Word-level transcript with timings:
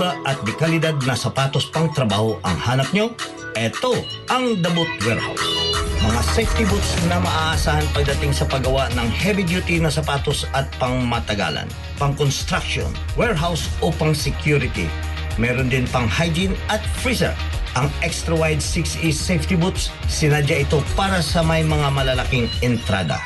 Ba 0.00 0.16
at 0.24 0.40
di 0.48 0.56
kalidad 0.56 0.96
na 1.04 1.12
sapatos 1.12 1.68
pang 1.68 1.92
trabaho 1.92 2.40
ang 2.40 2.56
hanap 2.56 2.88
nyo? 2.96 3.12
Eto 3.52 4.00
ang 4.32 4.56
The 4.64 4.72
Boot 4.72 4.88
Warehouse. 5.04 5.44
Mga 6.00 6.20
safety 6.32 6.64
boots 6.64 6.96
na 7.04 7.20
maaasahan 7.20 7.84
pagdating 7.92 8.32
sa 8.32 8.48
paggawa 8.48 8.88
ng 8.96 9.04
heavy-duty 9.12 9.76
na 9.76 9.92
sapatos 9.92 10.48
at 10.56 10.72
pang 10.80 11.04
matagalan, 11.04 11.68
pang 12.00 12.16
construction, 12.16 12.88
warehouse 13.12 13.68
o 13.84 13.92
pang 13.92 14.16
security. 14.16 14.88
Meron 15.36 15.68
din 15.68 15.84
pang 15.92 16.08
hygiene 16.08 16.56
at 16.72 16.80
freezer. 17.04 17.36
Ang 17.76 17.92
extra 18.00 18.32
wide 18.32 18.64
6E 18.64 19.12
safety 19.12 19.52
boots, 19.52 19.92
sinadya 20.08 20.64
ito 20.64 20.80
para 20.96 21.20
sa 21.20 21.44
may 21.44 21.60
mga 21.60 21.92
malalaking 21.92 22.48
entrada. 22.64 23.20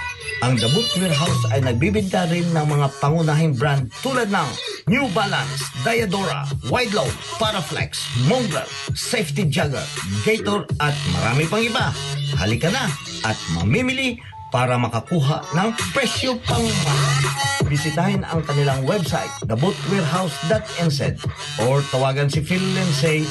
Ang 0.44 0.60
The 0.60 0.68
Boot 0.76 0.88
Warehouse 1.00 1.42
ay 1.54 1.64
nagbibinta 1.64 2.28
rin 2.28 2.44
ng 2.52 2.66
mga 2.68 2.86
pangunahing 3.00 3.56
brand 3.56 3.88
tulad 4.04 4.28
ng 4.28 4.48
New 4.90 5.08
Balance, 5.16 5.64
Diadora, 5.80 6.44
Wideload, 6.68 7.12
Paraflex, 7.40 8.04
Mongrel, 8.28 8.68
Safety 8.92 9.48
Jagger, 9.48 9.84
Gator 10.26 10.68
at 10.84 10.92
marami 11.16 11.48
pang 11.48 11.64
iba. 11.64 11.86
Halika 12.36 12.68
na 12.68 12.90
at 13.24 13.38
mamimili 13.56 14.20
para 14.54 14.78
makakuha 14.78 15.42
ng 15.50 15.74
presyo 15.90 16.38
pang. 16.46 16.62
Bisitahin 17.66 18.22
ang 18.22 18.46
kanilang 18.46 18.86
website, 18.86 19.34
thebootwarehouse.nz 19.50 21.00
or 21.66 21.82
tawagan 21.90 22.30
si 22.30 22.38
Phil 22.38 22.62
Lindsay 22.62 23.26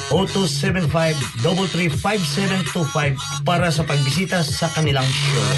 0275-335725 1.40 3.16
para 3.48 3.72
sa 3.72 3.88
pagbisita 3.88 4.44
sa 4.44 4.68
kanilang 4.76 5.08
show. 5.08 5.48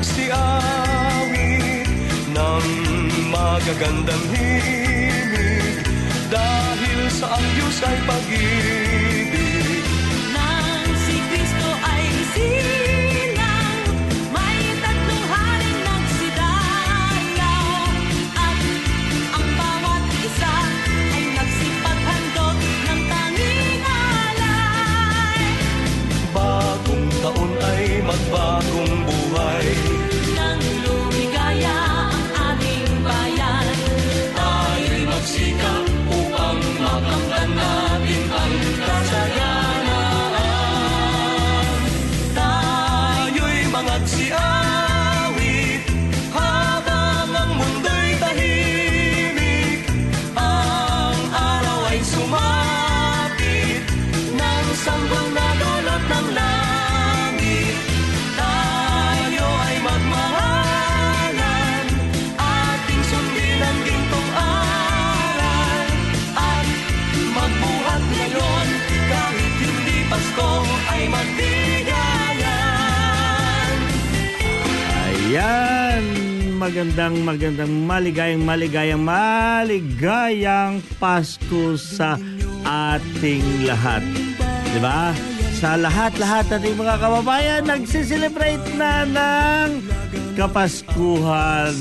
Ay 0.00 0.06
mangagsiawit 0.08 1.88
ng 2.32 2.66
magagandang 3.28 4.24
himig 4.32 5.84
dahil 6.32 7.00
sa 7.12 7.36
ang 7.36 7.46
Diyos 7.52 7.76
ay 7.84 7.98
pag-ibig. 8.08 8.89
Magandang 76.60 77.24
magandang 77.24 77.72
maligayang 77.88 78.44
maligayang 78.44 79.00
maligayang 79.00 80.84
Pasko 81.00 81.72
sa 81.80 82.20
ating 82.68 83.64
lahat. 83.64 84.04
'Di 84.68 84.80
ba? 84.84 85.16
Sa 85.56 85.80
lahat-lahat 85.80 86.52
nating 86.52 86.76
mga 86.76 87.00
kababayan, 87.00 87.64
nagsiselebrate 87.64 88.76
na 88.76 89.08
ng 89.08 89.80
Kapaskuhan 90.36 91.72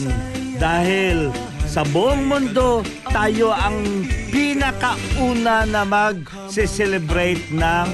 dahil 0.55 1.27
sa 1.67 1.83
buong 1.83 2.23
mundo 2.31 2.79
tayo 3.11 3.51
ang 3.51 4.07
pinakauna 4.31 5.67
na 5.67 5.83
mag-celebrate 5.83 7.51
ng 7.51 7.87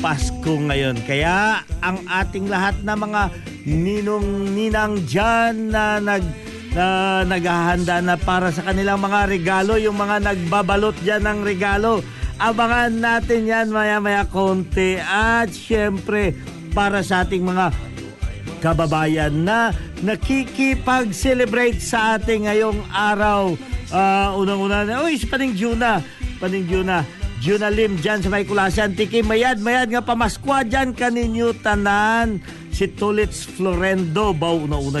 Pasko 0.00 0.56
ngayon. 0.56 0.96
Kaya 1.04 1.68
ang 1.84 2.00
ating 2.08 2.48
lahat 2.48 2.80
na 2.80 2.96
mga 2.96 3.28
ninong-ninang 3.64 5.04
dyan 5.04 5.72
na 5.72 6.00
nag 6.00 6.24
na 6.70 7.26
naghahanda 7.26 7.98
na 7.98 8.14
para 8.14 8.54
sa 8.54 8.62
kanilang 8.62 9.02
mga 9.02 9.26
regalo, 9.26 9.74
yung 9.74 9.98
mga 9.98 10.22
nagbabalot 10.22 10.94
dyan 11.02 11.26
ng 11.26 11.38
regalo. 11.42 11.98
Abangan 12.38 12.94
natin 12.94 13.50
yan 13.50 13.74
maya-maya 13.74 14.24
konti. 14.24 14.96
At 15.02 15.50
syempre, 15.50 16.32
para 16.70 17.02
sa 17.02 17.26
ating 17.26 17.42
mga 17.42 17.74
kababayan 18.62 19.34
na 19.42 19.74
nakikipag-celebrate 20.00 21.82
sa 21.82 22.16
ating 22.16 22.46
ngayong 22.46 22.80
araw. 22.94 23.58
Ah, 23.90 24.32
unang-una 24.38 24.86
na, 24.86 25.02
uy, 25.02 25.18
si 25.18 25.26
Paning 25.26 25.58
Juna. 25.58 25.98
Paning 26.38 26.70
Juna. 26.70 27.02
Juna 27.40 27.72
Lim 27.72 27.96
dyan 27.96 28.20
sa 28.20 28.28
may 28.28 28.44
kulasan. 28.44 28.92
Tiki 28.92 29.24
mayad, 29.24 29.64
mayad 29.64 29.88
nga 29.88 30.04
pamaskwa 30.04 30.60
dyan 30.60 30.92
kaninyo 30.92 31.56
tanan. 31.64 32.44
Si 32.68 32.84
Tulits 32.92 33.48
Florendo. 33.48 34.36
Baw 34.36 34.68
na 34.68 34.76
una 34.76 35.00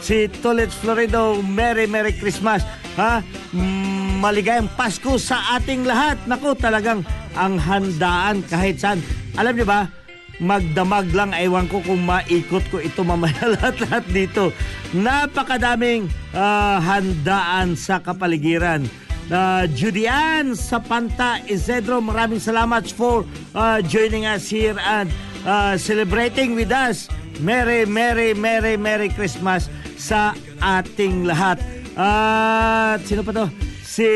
Si 0.00 0.24
Tulits 0.40 0.72
Florendo, 0.72 1.44
Merry 1.44 1.84
Merry 1.84 2.16
Christmas. 2.16 2.64
Ha? 2.96 3.20
Mm, 3.52 4.24
maligayang 4.24 4.72
Pasko 4.72 5.20
sa 5.20 5.60
ating 5.60 5.84
lahat. 5.84 6.16
Naku, 6.24 6.56
talagang 6.56 7.04
ang 7.36 7.60
handaan 7.60 8.40
kahit 8.48 8.80
saan. 8.80 9.04
Alam 9.36 9.60
niyo 9.60 9.68
ba, 9.68 9.92
magdamag 10.40 11.12
lang, 11.12 11.36
ewan 11.36 11.68
ko 11.68 11.84
kung 11.84 12.08
maikot 12.08 12.64
ko 12.72 12.80
ito 12.80 13.04
mamaya 13.04 13.52
lahat-lahat 13.60 14.04
dito. 14.08 14.48
Napakadaming 14.96 16.08
ah, 16.32 16.80
handaan 16.80 17.76
sa 17.76 18.00
kapaligiran. 18.00 18.88
Uh, 19.26 19.66
Judy 19.74 20.06
Ann 20.06 20.54
Sapanta 20.54 21.42
Isidro, 21.50 21.98
maraming 21.98 22.38
salamat 22.38 22.86
for 22.94 23.26
uh, 23.58 23.82
joining 23.82 24.22
us 24.22 24.46
here 24.46 24.78
and 24.78 25.10
uh, 25.42 25.74
celebrating 25.74 26.54
with 26.54 26.70
us. 26.70 27.10
Merry, 27.42 27.82
Merry, 27.84 28.38
Merry, 28.38 28.78
Merry 28.78 29.10
Christmas 29.10 29.66
sa 29.98 30.30
ating 30.62 31.26
lahat. 31.26 31.58
At 31.98 33.02
sino 33.02 33.26
pa 33.26 33.34
to? 33.34 33.46
Si 33.82 34.08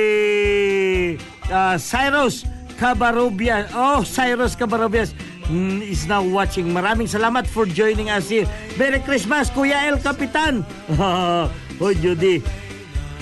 uh, 1.51 1.75
Cyrus 1.75 2.47
Cabarubias. 2.79 3.67
Oh, 3.75 4.07
Cyrus 4.07 4.55
Cabarubias 4.55 5.11
mm, 5.51 5.83
is 5.83 6.07
now 6.07 6.23
watching. 6.23 6.71
Maraming 6.71 7.11
salamat 7.11 7.51
for 7.51 7.67
joining 7.67 8.15
us 8.15 8.31
here. 8.31 8.47
Merry 8.79 9.03
Christmas, 9.03 9.51
Kuya 9.51 9.91
El 9.91 9.99
Capitan. 9.99 10.63
oh, 11.03 11.51
Judy. 11.99 12.70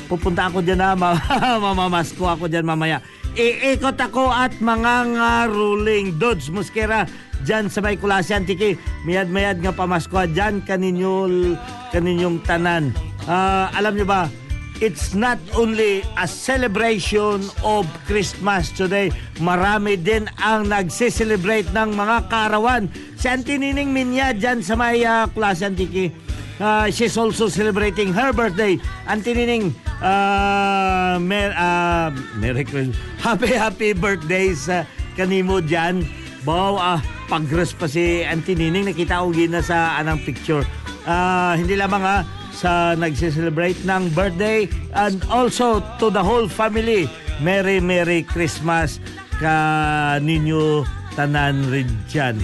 Pupunta 0.08 0.48
ako 0.48 0.64
dyan 0.64 0.80
na, 0.80 0.96
ma- 0.96 1.20
mamamasko 1.64 2.24
ako 2.24 2.48
dyan 2.48 2.64
mamaya. 2.64 3.04
Iikot 3.36 4.00
ako 4.00 4.32
at 4.32 4.56
mga 4.58 5.14
ngaruling 5.14 6.16
Dodge 6.16 6.48
Muskera 6.48 7.04
dyan 7.44 7.68
sa 7.68 7.84
may 7.84 8.00
Kulasian 8.00 8.48
Tiki. 8.48 8.74
Mayad-mayad 9.04 9.60
nga 9.60 9.70
pamasko 9.70 10.24
dyan 10.26 10.64
kaninyo, 10.64 11.28
kaninyong 11.92 12.42
tanan. 12.42 12.90
Ah, 13.28 13.68
alam 13.76 13.94
nyo 13.94 14.08
ba, 14.08 14.26
it's 14.78 15.14
not 15.14 15.38
only 15.54 16.02
a 16.18 16.26
celebration 16.26 17.42
of 17.66 17.86
Christmas 18.06 18.70
today. 18.70 19.10
Marami 19.42 19.98
din 19.98 20.30
ang 20.38 20.70
nagse-celebrate 20.70 21.70
ng 21.74 21.94
mga 21.94 22.16
kaarawan. 22.30 22.86
Si 23.18 23.26
Auntie 23.26 23.58
Nining 23.58 23.90
Minya 23.90 24.30
dyan 24.30 24.62
sa 24.62 24.78
may 24.78 25.02
uh, 25.02 25.26
Kulasian 25.30 25.74
Tiki. 25.74 26.10
Uh, 26.58 26.90
she's 26.90 27.14
also 27.14 27.46
celebrating 27.46 28.10
her 28.10 28.34
birthday. 28.34 28.78
Auntie 29.06 29.34
Nining, 29.34 29.70
uh, 30.02 31.18
mer 31.22 31.54
uh, 31.54 32.10
Merry 32.38 32.66
Christmas. 32.66 32.98
Happy, 33.22 33.54
happy 33.54 33.90
birthday 33.94 34.54
sa 34.54 34.82
kanimo 35.14 35.62
dyan. 35.62 36.02
Wow, 36.46 36.78
ah, 36.78 37.00
pagres 37.26 37.74
pa 37.74 37.90
si 37.90 38.22
Auntie 38.26 38.58
Nining. 38.58 38.90
Nakita 38.90 39.22
ko 39.22 39.34
gina 39.34 39.62
sa 39.62 39.98
anang 39.98 40.22
picture. 40.22 40.62
Ah, 41.06 41.54
hindi 41.54 41.78
lamang 41.78 42.02
ah, 42.02 42.22
sa 42.58 42.98
nagse-celebrate 42.98 43.78
ng 43.86 44.10
birthday 44.10 44.66
and 44.98 45.22
also 45.30 45.78
to 46.02 46.10
the 46.10 46.18
whole 46.18 46.50
family. 46.50 47.06
Merry, 47.38 47.78
Merry 47.78 48.26
Christmas 48.26 48.98
ka 49.38 50.18
ninyo 50.18 50.82
tanan 51.14 51.70
rin 51.70 51.86
dyan. 52.10 52.34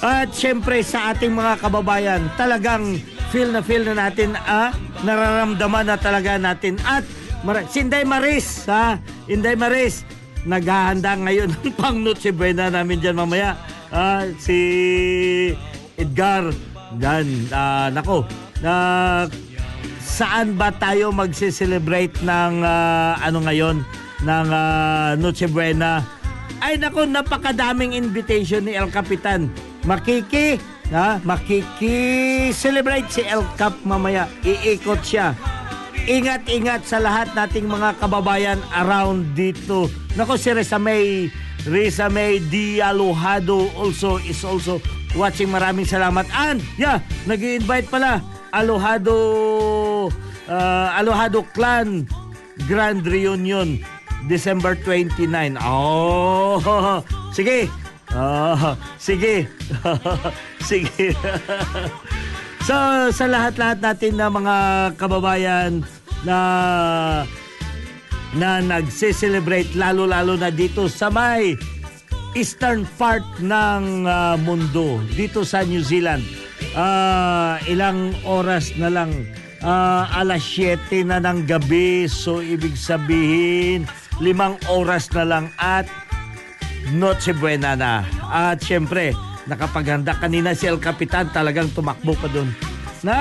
At 0.00 0.32
syempre 0.32 0.80
sa 0.80 1.12
ating 1.12 1.36
mga 1.36 1.60
kababayan, 1.60 2.32
talagang 2.40 2.96
feel 3.28 3.52
na 3.52 3.60
feel 3.60 3.84
na 3.84 4.08
natin, 4.08 4.32
ah, 4.48 4.72
nararamdaman 5.04 5.92
na 5.92 5.96
talaga 6.00 6.40
natin. 6.40 6.80
At 6.88 7.04
Mar- 7.46 7.68
si 7.70 7.86
Inday 7.86 8.02
Maris, 8.02 8.66
ha? 8.66 8.98
Inday 9.30 9.54
Maris, 9.54 10.02
naghahanda 10.42 11.14
ngayon 11.14 11.54
ng 11.62 11.70
pang 11.78 11.94
Noche 11.94 12.34
Buena 12.34 12.66
namin 12.66 12.98
dyan 12.98 13.14
mamaya. 13.14 13.54
Ah, 13.94 14.26
si 14.42 14.56
Edgar, 15.94 16.50
dyan, 16.98 17.46
ah, 17.54 17.92
nako, 17.94 18.26
na 18.62 18.74
saan 20.02 20.58
ba 20.58 20.74
tayo 20.74 21.14
magse-celebrate 21.14 22.18
ng 22.24 22.54
ah, 22.66 23.14
ano 23.22 23.38
ngayon, 23.44 23.82
ng 24.24 24.48
ah, 24.50 25.14
Noche 25.14 25.46
Buena? 25.46 26.02
Ay 26.58 26.74
nako, 26.74 27.06
napakadaming 27.06 27.94
invitation 27.94 28.66
ni 28.66 28.74
El 28.74 28.90
Capitan. 28.90 29.46
Makiki, 29.86 30.58
ha? 30.90 31.22
Makiki-celebrate 31.22 33.06
si 33.06 33.22
El 33.22 33.46
Cap 33.54 33.78
mamaya. 33.86 34.26
Iikot 34.42 35.00
siya. 35.06 35.38
Ingat-ingat 36.08 36.88
sa 36.88 36.98
lahat 36.98 37.30
nating 37.36 37.68
mga 37.68 38.00
kababayan 38.02 38.58
around 38.74 39.38
dito. 39.38 39.86
Nako, 40.18 40.34
si 40.34 40.50
Risa 40.50 40.80
May, 40.80 41.30
Risa 41.62 42.10
May 42.10 42.42
Dialojado 42.42 43.70
also 43.78 44.18
is 44.18 44.42
also 44.42 44.82
watching. 45.14 45.52
Maraming 45.52 45.86
salamat. 45.86 46.26
And, 46.34 46.58
yeah, 46.74 47.04
nag 47.28 47.38
invite 47.38 47.86
pala. 47.86 48.37
Alohado, 48.52 50.08
uh, 50.48 50.88
Alohado 50.96 51.44
Clan 51.52 52.08
Grand 52.66 53.04
Reunion. 53.04 53.78
December 54.26 54.74
29. 54.82 55.56
Oh, 55.62 56.58
sige. 57.36 57.70
Oh, 58.10 58.74
sige. 58.98 59.46
sige. 60.68 61.14
so, 62.66 62.74
sa 63.14 63.24
lahat-lahat 63.30 63.78
natin 63.78 64.18
na 64.18 64.26
mga 64.26 64.56
kababayan 64.98 65.86
na 66.26 66.38
na 68.36 68.60
nagse-celebrate 68.60 69.72
lalo-lalo 69.72 70.36
na 70.36 70.52
dito 70.52 70.84
sa 70.90 71.08
may 71.08 71.56
eastern 72.36 72.84
part 73.00 73.24
ng 73.40 74.04
ah, 74.04 74.36
mundo, 74.36 75.00
dito 75.16 75.46
sa 75.46 75.64
New 75.64 75.80
Zealand. 75.80 76.20
Ah, 76.76 77.58
ilang 77.66 78.14
oras 78.22 78.76
na 78.78 78.88
lang 78.92 79.12
Ah, 79.58 80.06
alas 80.14 80.46
7 80.54 81.02
na 81.02 81.18
ng 81.18 81.42
gabi 81.42 82.06
so 82.06 82.38
ibig 82.38 82.78
sabihin 82.78 83.90
limang 84.22 84.54
oras 84.70 85.10
na 85.10 85.26
lang 85.26 85.50
at 85.58 85.86
Noche 86.94 87.34
Buena 87.34 87.74
na. 87.74 88.06
At 88.22 88.62
syempre, 88.62 89.18
nakapaghanda 89.50 90.14
kanina 90.16 90.54
si 90.54 90.70
El 90.70 90.78
Capitan, 90.78 91.28
talagang 91.34 91.74
tumakbo 91.74 92.14
pa 92.14 92.30
doon. 92.30 92.48
Na 93.02 93.16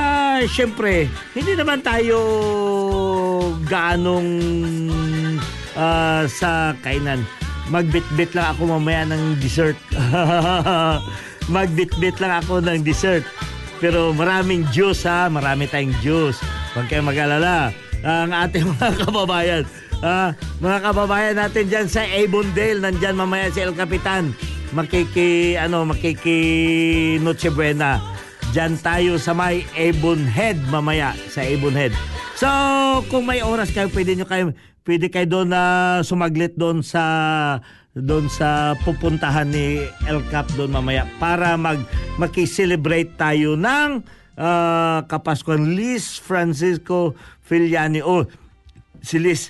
syempre, 0.45 1.09
hindi 1.33 1.57
naman 1.57 1.81
tayo 1.81 2.17
gaanong 3.65 4.29
ah, 5.73 6.29
sa 6.29 6.77
kainan. 6.85 7.25
Magbitbit 7.73 8.31
lang 8.37 8.53
ako 8.53 8.77
mamaya 8.77 9.09
ng 9.09 9.41
dessert. 9.41 9.75
Magbitbit 11.47 12.19
lang 12.19 12.43
ako 12.43 12.59
ng 12.59 12.83
dessert. 12.83 13.23
Pero 13.77 14.11
maraming 14.11 14.65
juice 14.73 15.05
ha, 15.05 15.31
marami 15.31 15.69
tayong 15.69 15.95
juice. 16.01 16.41
Huwag 16.73 16.89
kayong 16.89 17.07
mag-alala. 17.07 17.71
Ang 18.01 18.31
ating 18.33 18.65
mga 18.77 18.89
kababayan, 19.05 19.63
ah, 20.01 20.33
mga 20.61 20.77
kababayan 20.81 21.35
natin 21.37 21.65
dyan 21.69 21.87
sa 21.89 22.05
Avondale, 22.05 22.81
nandyan 22.81 23.17
mamaya 23.17 23.49
si 23.53 23.61
El 23.61 23.73
Capitan. 23.73 24.33
Makiki, 24.75 25.55
ano, 25.55 25.87
makiki 25.87 26.39
Noche 27.23 27.47
Buena. 27.49 28.01
Dyan 28.51 28.79
tayo 28.79 29.15
sa 29.19 29.31
may 29.35 29.63
Avonhead 29.75 30.59
mamaya, 30.67 31.15
sa 31.31 31.43
Avonhead. 31.43 31.95
So, 32.37 32.47
kung 33.09 33.25
may 33.25 33.41
oras 33.41 33.73
kayo, 33.73 33.89
pwede 33.89 34.13
nyo 34.13 34.27
kayo, 34.27 34.53
pwede 34.85 35.09
kayo 35.09 35.25
doon 35.25 35.49
na 35.51 35.61
sumaglit 36.05 36.53
doon 36.53 36.85
sa 36.85 37.03
doon 37.97 38.29
sa 38.29 38.77
pupuntahan 38.85 39.49
ni 39.49 39.81
El 40.05 40.21
Cap 40.29 40.45
doon 40.53 40.69
mamaya 40.69 41.09
para 41.17 41.57
mag 41.57 41.81
makiselebrate 42.21 43.17
tayo 43.17 43.57
ng 43.57 44.05
ah, 44.37 45.01
Kapaskuhan. 45.09 45.73
Liz 45.73 46.21
Francisco 46.21 47.17
Filiani. 47.41 48.05
O 48.05 48.29
si 49.01 49.17
Liz. 49.17 49.49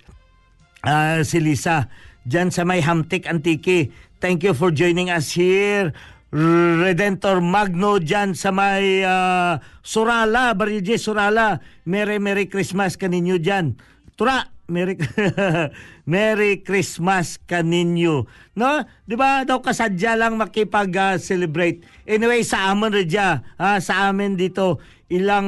Ah, 0.85 1.19
si 1.27 1.43
Lisa. 1.43 1.91
Dyan 2.27 2.51
sa 2.51 2.63
may 2.67 2.83
Hamtik 2.83 3.27
Antiki 3.27 3.91
thank 4.19 4.43
you 4.43 4.55
for 4.55 4.71
joining 4.71 5.11
us 5.11 5.35
here. 5.35 5.91
Redentor 6.27 7.39
Magno 7.39 8.03
dyan 8.03 8.35
sa 8.35 8.51
may 8.51 9.03
ah, 9.03 9.59
Surala 9.79 10.51
Barrio 10.55 10.83
J. 10.83 10.99
Surala 10.99 11.63
Merry 11.87 12.19
Merry 12.19 12.51
Christmas 12.51 12.99
kaninyo 12.99 13.39
dyan 13.39 13.79
Tura 14.19 14.43
Merry 14.67 14.99
Merry 16.11 16.59
Christmas 16.59 17.39
kaninyo. 17.47 18.27
No? 18.59 18.83
'Di 19.07 19.15
ba? 19.15 19.47
Daw 19.47 19.63
kasadya 19.63 20.19
lang 20.19 20.35
makipag-celebrate. 20.35 21.87
anyway, 22.03 22.43
sa 22.43 22.71
amin 22.71 22.91
redya, 22.91 23.43
ah, 23.55 23.79
sa 23.79 24.11
amin 24.11 24.35
dito 24.35 24.83
ilang 25.07 25.47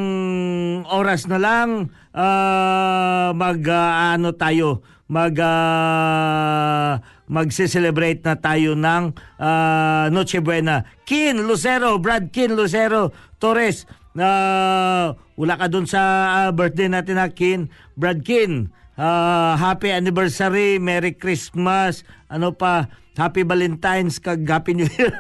oras 0.88 1.28
na 1.28 1.36
lang 1.36 1.92
ah, 2.16 3.36
mag 3.36 3.60
ah, 3.68 4.16
ano 4.16 4.32
tayo, 4.32 4.88
mag 5.12 5.36
ah, 5.44 7.04
magse-celebrate 7.30 8.26
na 8.26 8.40
tayo 8.40 8.74
ng 8.74 9.14
ah, 9.38 10.08
Noche 10.10 10.40
Buena. 10.40 10.88
Kin 11.04 11.44
Lucero, 11.44 12.00
Brad 12.00 12.32
Kin 12.32 12.56
Lucero 12.56 13.14
Torres. 13.38 13.86
na 14.10 15.14
wala 15.38 15.56
ka 15.56 15.70
doon 15.70 15.86
sa 15.86 16.02
ah, 16.44 16.52
birthday 16.52 16.90
natin 16.90 17.22
na 17.22 17.30
Kin. 17.30 17.70
Brad 17.94 18.26
Kin, 18.26 18.74
Ah, 19.00 19.56
happy 19.56 19.96
anniversary, 19.96 20.76
Merry 20.76 21.16
Christmas, 21.16 22.04
ano 22.28 22.52
pa, 22.52 22.92
Happy 23.16 23.48
Valentine's, 23.48 24.20
kag 24.20 24.44
Happy 24.44 24.76
New 24.76 24.92
Year. 24.92 25.16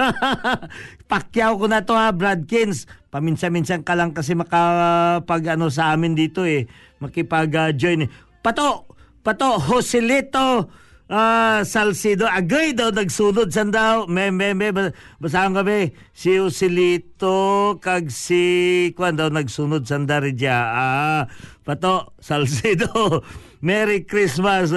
Pakyaw 1.11 1.55
ko 1.55 1.63
na 1.71 1.87
to 1.87 1.95
ha, 1.95 2.11
Bradkins. 2.11 2.91
Paminsan-minsan 3.07 3.87
ka 3.87 3.95
lang 3.95 4.11
kasi 4.11 4.35
makapag 4.35 5.55
ano 5.55 5.71
sa 5.71 5.95
amin 5.95 6.11
dito 6.11 6.43
eh, 6.43 6.67
makipag-join. 6.99 8.11
Pato, 8.43 8.83
Pato, 9.23 9.63
Joselito 9.63 10.67
ah, 11.09 11.65
Salcido. 11.65 12.29
Agay 12.29 12.71
daw 12.77 12.93
nagsunod 12.93 13.49
san 13.49 13.73
daw. 13.73 14.05
Me, 14.05 14.29
me, 14.29 14.53
me. 14.53 14.69
ba- 14.69 14.93
Basahan 15.17 15.57
kami. 15.57 15.91
Si 16.13 16.37
Joselito 16.37 17.75
kag 17.81 18.13
si 18.13 18.41
Kwan 18.93 19.17
daw 19.17 19.27
nagsunod 19.33 19.83
san 19.89 20.05
daridya. 20.05 20.57
Ah, 20.69 21.23
Pato, 21.65 22.13
Salcido. 22.23 23.25
Merry 23.59 24.05
Christmas. 24.05 24.71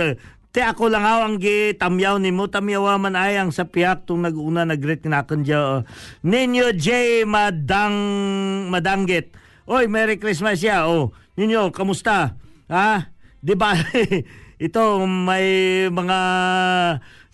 Te 0.52 0.60
ako 0.60 0.92
lang 0.92 1.00
aw 1.00 1.24
ang 1.24 1.40
gitamyaw 1.40 2.20
ni 2.20 2.28
mo 2.28 2.44
tamyawa 2.44 3.00
man 3.00 3.16
ay 3.16 3.40
ang 3.40 3.48
sa 3.48 3.64
piyak 3.64 4.04
tung 4.04 4.20
naguna 4.20 4.68
nagret 4.68 5.00
kinakan 5.00 5.40
dya. 5.40 5.80
Ninyo 6.20 6.76
J 6.76 6.88
Madang 7.24 7.96
Madanggit. 8.68 9.32
Oy, 9.64 9.88
Merry 9.88 10.20
Christmas 10.20 10.60
ya. 10.60 10.84
Oh, 10.84 11.16
ninyo 11.40 11.72
kamusta? 11.72 12.36
Ha? 12.68 13.08
Di 13.40 13.56
ba? 13.56 13.72
Ito 14.62 15.02
may 15.10 15.90
mga 15.90 16.20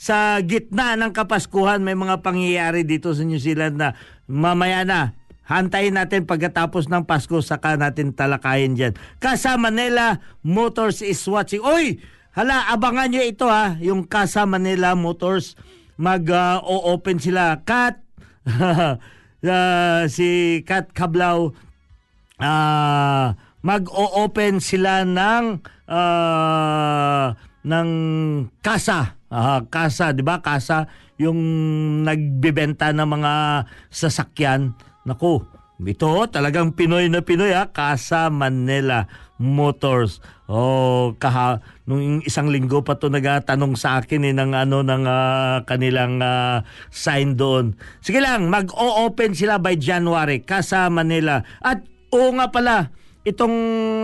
sa 0.01 0.41
gitna 0.41 0.97
ng 0.97 1.13
Kapaskuhan 1.13 1.85
may 1.85 1.93
mga 1.93 2.25
pangyayari 2.25 2.89
dito 2.89 3.13
sa 3.13 3.21
New 3.21 3.37
Zealand 3.37 3.77
na 3.77 3.93
mamaya 4.25 4.89
na 4.89 5.13
Hantayin 5.49 5.97
natin 5.97 6.29
pagkatapos 6.29 6.93
ng 6.93 7.09
Pasko 7.09 7.41
saka 7.41 7.81
natin 7.81 8.13
talakayin 8.13 8.77
dyan. 8.77 8.93
Casa 9.17 9.57
Manila 9.57 10.21
Motors 10.45 11.01
is 11.01 11.25
watching. 11.25 11.65
Oy! 11.65 11.97
Hala, 12.37 12.69
abangan 12.69 13.09
nyo 13.09 13.25
ito 13.25 13.49
ha. 13.49 13.81
Yung 13.81 14.05
Casa 14.05 14.45
Manila 14.45 14.93
Motors 14.93 15.57
mag-o-open 15.97 17.17
sila. 17.17 17.65
Kat, 17.65 17.97
ah, 19.49 20.05
si 20.13 20.61
Kat 20.69 20.93
Kablaw, 20.93 21.49
ah 22.45 23.33
mag-o-open 23.65 24.63
sila 24.63 25.03
ng 25.03 25.65
ah, 25.89 27.35
ng 27.65 27.91
kasa. 28.61 29.19
Ah, 29.29 29.65
kasa, 29.69 30.13
'di 30.13 30.23
ba? 30.25 30.41
Kasa 30.41 30.89
yung 31.19 31.41
nagbebenta 32.07 32.95
ng 32.95 33.09
mga 33.09 33.33
sasakyan. 33.91 34.73
Naku, 35.03 35.43
ito 35.83 36.11
talagang 36.31 36.75
Pinoy 36.75 37.11
na 37.11 37.23
Pinoy 37.23 37.55
ha, 37.55 37.71
Casa 37.71 38.31
Manila 38.31 39.07
Motors. 39.39 40.19
Oh, 40.49 41.15
kaha 41.21 41.63
nung 41.85 42.25
isang 42.25 42.49
linggo 42.49 42.81
pa 42.83 42.97
to 42.97 43.13
nagatanong 43.13 43.77
sa 43.77 44.01
akin 44.01 44.27
eh, 44.27 44.35
ng 44.35 44.53
ano 44.57 44.83
ng 44.83 45.05
ah, 45.07 45.63
kanilang 45.69 46.19
ah, 46.19 46.67
sign 46.91 47.39
doon. 47.39 47.79
Sige 48.03 48.19
lang, 48.19 48.51
mag-o-open 48.51 49.37
sila 49.39 49.63
by 49.63 49.79
January 49.79 50.43
Casa 50.43 50.91
Manila. 50.91 51.45
At 51.63 51.85
oo 52.11 52.33
nga 52.35 52.49
pala, 52.51 52.91
itong 53.29 53.57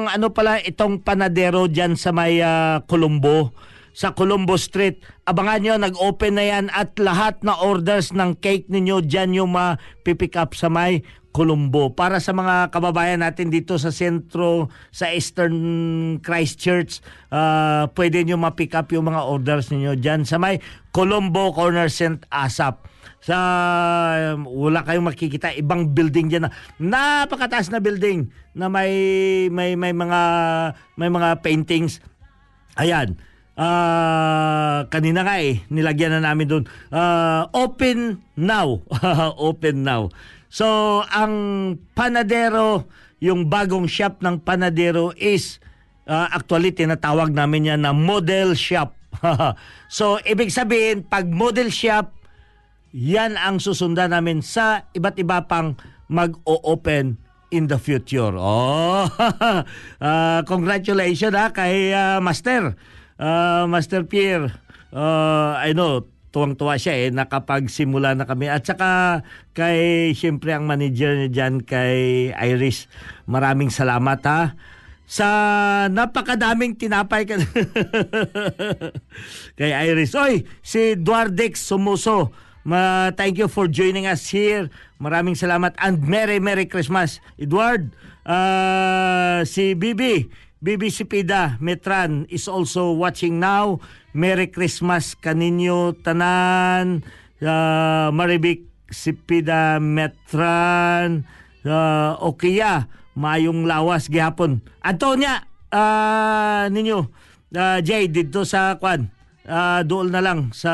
ano 0.06 0.30
pala 0.30 0.60
itong 0.60 1.00
panadero 1.00 1.66
diyan 1.66 1.96
sa 1.96 2.12
may 2.12 2.38
ah, 2.44 2.84
Colombo 2.84 3.52
sa 3.94 4.12
Colombo 4.12 4.58
Street. 4.58 5.00
Abangan 5.24 5.60
nyo, 5.62 5.74
nag-open 5.78 6.34
na 6.34 6.44
yan 6.44 6.66
at 6.74 6.98
lahat 6.98 7.40
na 7.46 7.54
orders 7.54 8.10
ng 8.10 8.36
cake 8.42 8.66
ninyo 8.66 9.00
dyan 9.06 9.38
yung 9.38 9.54
ma-pick 9.54 10.34
up 10.34 10.52
sa 10.58 10.66
may 10.66 11.06
Colombo. 11.34 11.90
Para 11.90 12.22
sa 12.22 12.30
mga 12.30 12.70
kababayan 12.70 13.22
natin 13.22 13.50
dito 13.50 13.74
sa 13.74 13.90
sentro, 13.90 14.70
sa 14.94 15.10
Eastern 15.10 15.58
Christchurch, 16.22 17.02
ah, 17.34 17.90
pwede 17.98 18.22
nyo 18.22 18.38
ma-pick 18.38 18.74
up 18.78 18.90
yung 18.94 19.10
mga 19.10 19.26
orders 19.26 19.70
ninyo 19.74 19.98
dyan 19.98 20.22
sa 20.22 20.38
may 20.38 20.62
Colombo 20.94 21.50
Corner 21.50 21.90
St. 21.90 22.22
Asap 22.30 22.86
sa 23.24 23.38
wala 24.36 24.84
kayong 24.84 25.08
makikita 25.08 25.56
ibang 25.56 25.96
building 25.96 26.28
diyan 26.28 26.44
na 26.44 26.52
napakataas 26.76 27.72
na 27.72 27.80
building 27.80 28.28
na 28.52 28.68
may 28.68 28.92
may 29.48 29.80
may 29.80 29.96
mga 29.96 30.20
may 31.00 31.08
mga 31.08 31.40
paintings 31.40 32.04
ayan 32.76 33.16
Ah, 33.54 34.90
kanina 34.90 35.22
nga 35.22 35.38
eh, 35.38 35.62
nilagyan 35.70 36.18
na 36.18 36.30
namin 36.30 36.46
doon. 36.50 36.64
Ah, 36.90 37.46
open 37.54 38.18
now. 38.34 38.82
open 39.38 39.86
now. 39.86 40.10
So, 40.50 41.02
ang 41.06 41.34
panadero, 41.94 42.90
yung 43.22 43.46
bagong 43.46 43.86
shop 43.86 44.22
ng 44.26 44.42
panadero 44.42 45.14
is 45.14 45.62
ah, 46.10 46.26
actually 46.34 46.74
tinatawag 46.74 47.30
namin 47.30 47.70
yan 47.70 47.86
na 47.86 47.94
model 47.94 48.58
shop. 48.58 48.98
so, 49.86 50.18
ibig 50.26 50.50
sabihin, 50.50 51.06
pag 51.06 51.30
model 51.30 51.70
shop, 51.70 52.10
yan 52.90 53.38
ang 53.38 53.62
susundan 53.62 54.10
namin 54.10 54.42
sa 54.42 54.90
iba't 54.94 55.18
iba 55.18 55.46
pang 55.46 55.78
mag-o-open 56.10 57.18
in 57.54 57.70
the 57.70 57.78
future. 57.78 58.34
Oh, 58.34 59.06
ah, 60.02 60.40
congratulations 60.42 61.38
ha 61.38 61.54
kay 61.54 61.94
ah, 61.94 62.18
Master. 62.18 62.74
Ah, 63.24 63.64
Master 63.64 64.04
Pierre. 64.04 64.52
Ah, 64.92 65.56
I 65.64 65.72
know, 65.72 66.04
tuwang-tuwa 66.28 66.76
siya 66.76 67.08
eh, 67.08 67.08
nakapagsimula 67.08 68.12
na 68.12 68.28
kami. 68.28 68.52
At 68.52 68.68
saka 68.68 69.24
kay, 69.56 70.12
siyempre 70.12 70.52
ang 70.52 70.68
manager 70.68 71.16
niya 71.16 71.32
dyan, 71.32 71.64
kay 71.64 72.28
Iris. 72.36 72.84
Maraming 73.24 73.72
salamat 73.72 74.20
ha 74.28 74.52
sa 75.04 75.28
napakadaming 75.92 76.80
tinapay 76.80 77.28
ka 77.28 77.36
kay 79.60 79.72
Iris. 79.72 80.12
Oy, 80.16 80.44
si 80.60 80.96
Duardex 81.00 81.64
Sumuso. 81.64 82.32
Ma, 82.64 83.12
thank 83.12 83.36
you 83.36 83.44
for 83.44 83.68
joining 83.68 84.08
us 84.08 84.32
here. 84.32 84.72
Maraming 84.96 85.36
salamat 85.36 85.76
and 85.80 86.00
Merry 86.08 86.40
Merry 86.40 86.64
Christmas. 86.64 87.20
Edward, 87.36 87.92
ah, 88.24 89.44
si 89.44 89.76
Bibi, 89.76 90.32
Bibi 90.64 90.88
Sipida 90.88 91.60
Metran 91.60 92.24
is 92.32 92.48
also 92.48 92.96
watching 92.96 93.36
now. 93.36 93.84
Merry 94.16 94.48
Christmas 94.48 95.12
kaninyo 95.12 95.92
tanan. 96.00 97.04
Ah, 97.44 98.08
Maribik 98.08 98.64
Sipida 98.88 99.76
Metran. 99.76 101.28
Uh, 101.60 102.16
Okiya, 102.16 102.88
mayong 103.12 103.68
lawas 103.68 104.08
gihapon. 104.08 104.64
Antonia, 104.80 105.44
ah, 105.68 106.64
ninyo, 106.72 107.12
ah, 107.52 107.84
Jay, 107.84 108.08
dito 108.08 108.48
sa 108.48 108.80
kwan, 108.80 109.12
ah, 109.44 109.84
dool 109.84 110.08
na 110.08 110.24
lang 110.24 110.48
sa 110.56 110.72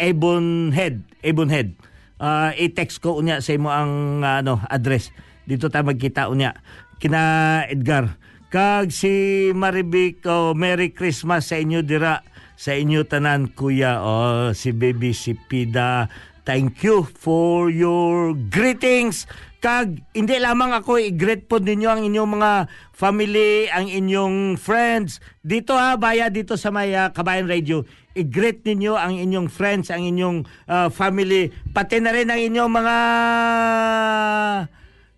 Avonhead, 0.00 1.04
Avonhead. 1.20 1.76
Ah, 2.16 2.56
i-text 2.56 3.04
ko 3.04 3.20
unya 3.20 3.44
sa 3.44 3.52
imo 3.52 3.68
ang 3.68 4.24
ah, 4.24 4.40
ano 4.40 4.64
address. 4.72 5.12
Dito 5.44 5.68
tayo 5.68 5.92
magkita 5.92 6.32
unya 6.32 6.56
kina 6.96 7.60
Edgar. 7.68 8.16
Kag 8.56 8.88
si 8.88 9.52
Maribik, 9.52 10.24
oh, 10.24 10.56
Merry 10.56 10.88
Christmas 10.88 11.52
sa 11.52 11.60
inyo 11.60 11.84
dira 11.84 12.24
sa 12.56 12.72
inyo 12.72 13.04
tanan 13.04 13.52
kuya. 13.52 14.00
Oh, 14.00 14.56
si 14.56 14.72
baby 14.72 15.12
si 15.12 15.36
Pida. 15.36 16.08
Thank 16.48 16.80
you 16.80 17.04
for 17.04 17.68
your 17.68 18.32
greetings. 18.48 19.28
Kag 19.60 20.00
hindi 20.16 20.40
lamang 20.40 20.72
ako 20.72 20.96
i-greet 20.96 21.52
po 21.52 21.60
ninyo 21.60 21.84
ang 21.84 22.00
inyong 22.08 22.30
mga 22.32 22.52
family, 22.96 23.68
ang 23.68 23.92
inyong 23.92 24.56
friends. 24.56 25.20
Dito 25.44 25.76
ha, 25.76 26.00
baya 26.00 26.32
dito 26.32 26.56
sa 26.56 26.72
may 26.72 26.96
ah, 26.96 27.12
Kabayan 27.12 27.52
Radio. 27.52 27.84
I-greet 28.16 28.64
ninyo 28.64 28.96
ang 28.96 29.20
inyong 29.20 29.52
friends, 29.52 29.92
ang 29.92 30.00
inyong 30.00 30.48
ah, 30.64 30.88
family, 30.88 31.52
pati 31.76 32.00
na 32.00 32.08
rin 32.08 32.32
ang 32.32 32.40
inyong 32.40 32.72
mga 32.72 32.96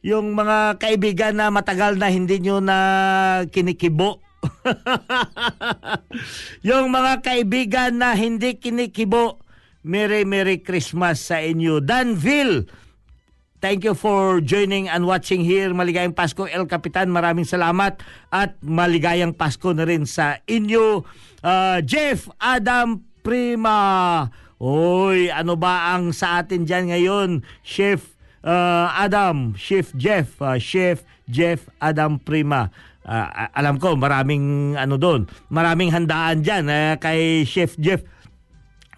yung 0.03 0.35
mga 0.35 0.79
kaibigan 0.79 1.35
na 1.35 1.51
matagal 1.51 1.99
na 1.99 2.11
hindi 2.11 2.39
nyo 2.39 2.63
na 2.63 2.79
kinikibo. 3.51 4.23
yung 6.69 6.95
mga 6.95 7.23
kaibigan 7.23 7.99
na 7.99 8.15
hindi 8.15 8.59
kinikibo, 8.59 9.43
Merry 9.83 10.23
Merry 10.23 10.63
Christmas 10.63 11.27
sa 11.27 11.43
inyo. 11.43 11.83
Danville, 11.83 12.67
Thank 13.59 13.83
you 13.83 13.99
for 13.99 14.39
joining 14.39 14.87
and 14.87 15.03
watching 15.03 15.43
here. 15.43 15.75
Maligayang 15.75 16.15
Pasko, 16.15 16.47
El 16.47 16.71
Capitan. 16.71 17.11
Maraming 17.11 17.43
salamat. 17.43 17.99
At 18.31 18.55
maligayang 18.63 19.35
Pasko 19.35 19.75
na 19.75 19.83
rin 19.83 20.07
sa 20.07 20.39
inyo, 20.47 21.03
uh, 21.43 21.83
Jeff 21.83 22.31
Adam 22.39 23.03
Prima. 23.27 24.31
Oy, 24.63 25.35
ano 25.35 25.59
ba 25.59 25.91
ang 25.91 26.15
sa 26.15 26.39
atin 26.39 26.71
dyan 26.71 26.95
ngayon? 26.95 27.43
Chef 27.67 28.18
uh, 28.45 28.89
Adam, 28.95 29.55
Chef 29.59 29.91
Jeff, 29.95 30.39
uh, 30.43 30.59
Chef 30.59 31.03
Jeff 31.27 31.67
Adam 31.79 32.19
Prima. 32.21 32.71
Uh, 33.09 33.49
alam 33.57 33.81
ko, 33.81 33.97
maraming 33.97 34.77
ano 34.77 35.01
doon. 35.01 35.25
Maraming 35.49 35.89
handaan 35.95 36.45
dyan 36.45 36.69
uh, 36.69 36.95
kay 37.01 37.47
Chef 37.49 37.75
Jeff. 37.81 38.05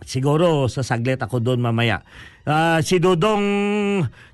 Siguro 0.03 0.67
sa 0.67 0.81
saglit 0.83 1.21
ako 1.21 1.39
doon 1.39 1.61
mamaya. 1.61 2.01
Ah, 2.49 2.81
si 2.81 2.97
Dudong 2.97 3.45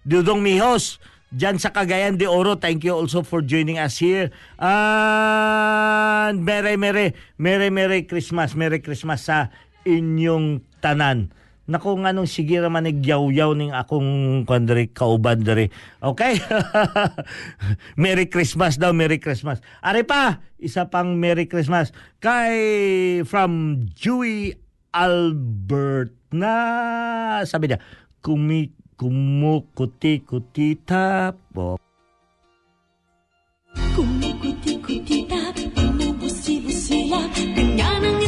Dudong 0.06 0.38
Mihos 0.38 1.02
Diyan 1.36 1.58
sa 1.58 1.75
Cagayan 1.75 2.14
de 2.14 2.30
Oro, 2.30 2.54
thank 2.54 2.86
you 2.86 2.94
also 2.94 3.26
for 3.26 3.42
joining 3.42 3.82
us 3.82 3.98
here. 3.98 4.30
And 4.62 6.38
Merry 6.46 6.78
Merry 6.78 7.18
Merry 7.34 7.66
Merry 7.66 8.06
Christmas, 8.06 8.54
Merry 8.54 8.78
Christmas 8.78 9.26
sa 9.26 9.50
inyong 9.82 10.62
tanan. 10.78 11.34
Nako 11.66 11.99
nga 11.99 12.14
nung 12.14 12.30
sige 12.30 12.62
raman 12.62 12.87
nagyaw-yaw 12.87 13.50
ning 13.58 13.75
akong 13.75 14.42
kandre 14.46 14.87
kauban 14.94 15.42
dere. 15.42 15.75
Okay? 15.99 16.38
Merry 18.02 18.30
Christmas 18.30 18.78
daw, 18.78 18.94
Merry 18.94 19.18
Christmas. 19.18 19.58
Are 19.82 19.99
pa, 20.06 20.38
isa 20.62 20.87
pang 20.87 21.18
Merry 21.18 21.50
Christmas 21.50 21.90
kay 22.23 22.54
from 23.26 23.82
Dewey 23.99 24.54
Albert 24.94 26.14
na 26.30 26.54
sabi 27.42 27.75
niya, 27.75 27.82
kumi 28.23 28.70
kumukuti-kuti 28.94 30.87
tapo. 30.87 31.82
Kumukuti-kutita, 33.96 35.52
kumubusi-busila 35.75 37.20
Ganyan 37.56 38.02
ang 38.04 38.25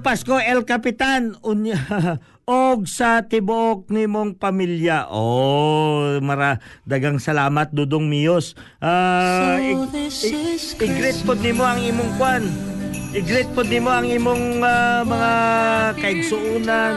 Mayong 0.00 0.16
Pasko, 0.16 0.40
El 0.40 0.64
Capitan, 0.64 1.36
unya, 1.44 1.76
og 2.48 2.88
sa 2.88 3.20
tibuok 3.20 3.92
nimong 3.92 4.32
pamilya. 4.32 5.12
Oh, 5.12 6.16
mara 6.24 6.56
dagang 6.88 7.20
salamat 7.20 7.68
dudong 7.68 8.08
miyos. 8.08 8.56
Ah, 8.80 9.60
So 10.08 10.80
i-greet 10.80 11.20
pod 11.28 11.44
nimo 11.44 11.68
ang 11.68 11.84
imong 11.84 12.16
kwan. 12.16 12.48
I-greet 13.12 13.52
pod 13.52 13.68
nimo 13.68 13.92
ang 13.92 14.08
imong 14.08 14.64
ah, 14.64 15.04
mga 15.04 15.32
kaigsuunan, 16.00 16.94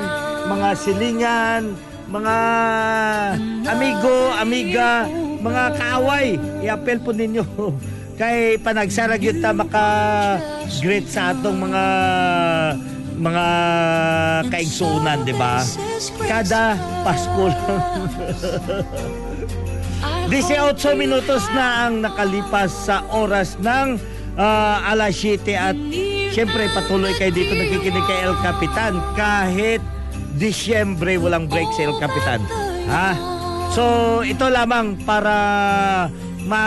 mga 0.48 0.70
silingan, 0.80 1.64
mga 2.08 2.36
amigo, 3.68 4.32
amiga, 4.40 5.12
mga 5.44 5.64
kaaway. 5.76 6.40
I-appel 6.64 7.04
po 7.04 7.12
ninyo. 7.12 7.44
Kay 8.14 8.62
panagsarag 8.62 9.22
yun 9.26 9.42
ta 9.42 9.50
maka 9.54 9.86
greet 10.82 11.10
sa 11.10 11.34
atong 11.34 11.58
mga 11.58 11.86
mga 13.14 13.46
kaigsuunan, 14.50 15.22
di 15.26 15.34
ba? 15.38 15.62
Kada 16.26 16.78
Pasko 17.06 17.46
lang. 17.50 17.82
18 20.34 20.98
minutos 20.98 21.46
na 21.54 21.88
ang 21.88 22.02
nakalipas 22.02 22.72
sa 22.90 23.06
oras 23.14 23.54
ng 23.62 24.02
ah, 24.40 24.82
alas 24.90 25.14
7 25.20 25.46
at 25.54 25.78
syempre 26.34 26.66
patuloy 26.74 27.14
kayo 27.22 27.30
dito 27.30 27.54
nakikinig 27.54 28.06
kay 28.08 28.20
El 28.26 28.36
Capitan 28.42 28.94
kahit 29.14 29.82
Disyembre 30.34 31.22
walang 31.22 31.46
break 31.46 31.70
sa 31.78 31.86
El 31.86 31.96
Capitan. 32.02 32.42
Ha? 32.90 33.14
So 33.78 33.84
ito 34.26 34.50
lamang 34.50 34.98
para 35.06 36.10
ma 36.48 36.64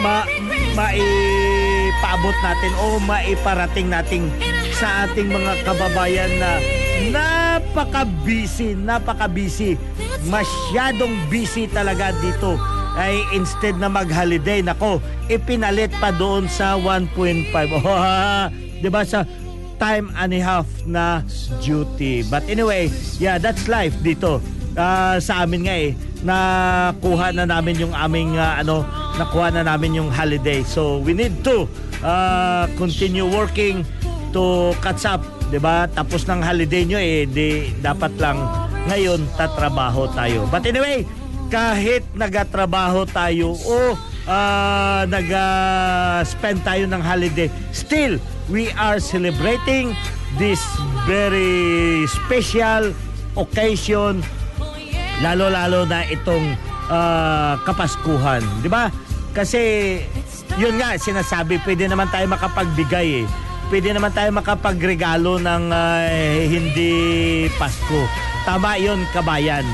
ma 0.00 0.24
maipaabot 0.76 2.36
natin 2.40 2.72
o 2.80 2.86
maiparating 3.04 3.88
natin 3.92 4.28
sa 4.76 5.04
ating 5.06 5.28
mga 5.28 5.62
kababayan 5.68 6.32
na 6.40 6.50
napaka-busy, 7.12 8.78
napaka-busy. 8.78 9.76
Masyadong 10.30 11.12
busy 11.28 11.68
talaga 11.68 12.14
dito. 12.22 12.56
Ay 12.92 13.24
instead 13.32 13.76
na 13.80 13.88
mag-holiday, 13.88 14.60
nako, 14.60 15.00
ipinalit 15.28 15.92
pa 15.96 16.12
doon 16.12 16.44
sa 16.48 16.76
1.5. 16.76 17.48
Oh, 17.80 18.48
'Di 18.52 18.88
ba 18.92 19.02
sa 19.06 19.24
time 19.82 20.14
and 20.14 20.30
a 20.36 20.40
half 20.40 20.68
na 20.86 21.26
duty. 21.58 22.22
But 22.30 22.46
anyway, 22.46 22.86
yeah, 23.18 23.42
that's 23.42 23.66
life 23.66 23.96
dito. 23.98 24.38
Ah, 24.78 25.18
sa 25.18 25.42
amin 25.42 25.66
nga 25.66 25.74
eh, 25.74 25.92
nakuha 26.22 27.34
na 27.34 27.44
namin 27.46 27.82
yung 27.82 27.94
aming 27.94 28.38
ah, 28.38 28.62
ano, 28.62 28.86
nakuha 29.18 29.50
na 29.50 29.62
namin 29.66 29.98
yung 29.98 30.10
holiday. 30.10 30.62
So 30.62 31.02
we 31.02 31.12
need 31.12 31.42
to 31.46 31.66
ah, 32.02 32.70
continue 32.78 33.26
working 33.26 33.82
to 34.32 34.72
catch 34.80 35.04
up, 35.04 35.20
'di 35.50 35.58
ba? 35.60 35.90
Tapos 35.90 36.24
ng 36.24 36.40
holiday 36.40 36.82
nyo 36.88 36.98
eh, 36.98 37.28
di 37.28 37.74
dapat 37.82 38.16
lang 38.16 38.38
ngayon 38.88 39.20
tatrabaho 39.36 40.08
tayo. 40.14 40.48
But 40.48 40.64
anyway, 40.66 41.04
kahit 41.52 42.06
nagatrabaho 42.16 43.04
tayo 43.10 43.52
o 43.52 43.98
ah, 44.24 45.04
nag-spend 45.04 46.62
tayo 46.64 46.86
ng 46.88 47.02
holiday, 47.02 47.50
still 47.74 48.16
we 48.48 48.70
are 48.78 49.02
celebrating 49.02 49.92
this 50.40 50.62
very 51.04 52.06
special 52.08 52.96
occasion 53.36 54.24
lalo-lalo 55.22 55.86
na 55.86 56.04
itong 56.10 56.58
ah, 56.90 57.54
Kapaskuhan, 57.62 58.42
'di 58.60 58.68
ba? 58.68 58.90
Kasi 59.32 59.96
yun 60.60 60.76
nga 60.76 60.98
sinasabi, 61.00 61.56
pwede 61.64 61.88
naman 61.88 62.10
tayo 62.12 62.28
makapagbigay 62.28 63.24
eh. 63.24 63.26
Pwede 63.72 63.88
naman 63.96 64.12
tayo 64.12 64.28
makapagregalo 64.36 65.40
ng 65.40 65.64
ah, 65.72 66.04
hindi 66.44 66.92
Pasko. 67.56 68.04
Tama 68.44 68.76
'yun, 68.76 69.06
kabayan. 69.14 69.64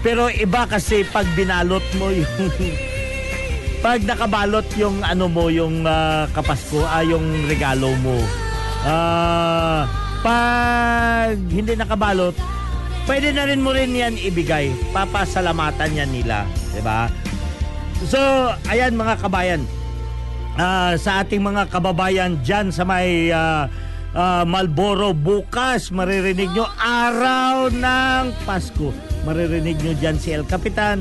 Pero 0.00 0.32
iba 0.32 0.64
kasi 0.64 1.04
pag 1.04 1.28
binalot 1.36 1.84
mo 2.00 2.08
yung 2.08 2.48
pag 3.84 4.00
nakabalot 4.04 4.64
yung 4.76 5.04
ano 5.04 5.28
mo 5.28 5.52
yung 5.52 5.84
ah, 5.84 6.24
kapasko 6.32 6.82
ah, 6.88 7.04
yung 7.04 7.46
regalo 7.46 7.92
mo. 8.00 8.16
Ah, 8.80 9.84
pag 10.24 11.36
hindi 11.52 11.76
nakabalot, 11.76 12.32
pwede 13.04 13.32
na 13.32 13.48
rin 13.48 13.60
mo 13.62 13.70
rin 13.72 13.92
yan 13.92 14.16
ibigay. 14.16 14.72
Papasalamatan 14.90 15.96
yan 15.96 16.10
nila, 16.10 16.48
ba? 16.84 17.08
So, 18.08 18.18
ayan 18.68 18.96
mga 18.96 19.20
kabayan. 19.20 19.62
Ah, 20.58 20.98
sa 20.98 21.22
ating 21.22 21.40
mga 21.40 21.70
kababayan 21.70 22.36
dyan 22.42 22.74
sa 22.74 22.82
may 22.82 23.30
ah, 23.30 23.70
ah, 24.12 24.42
Malboro 24.42 25.14
bukas 25.14 25.94
maririnig 25.94 26.50
nyo 26.50 26.66
araw 26.76 27.70
ng 27.70 28.24
Pasko 28.42 28.90
maririnig 29.22 29.78
nyo 29.78 29.94
dyan 29.94 30.18
si 30.18 30.34
El 30.34 30.42
Capitan 30.44 31.00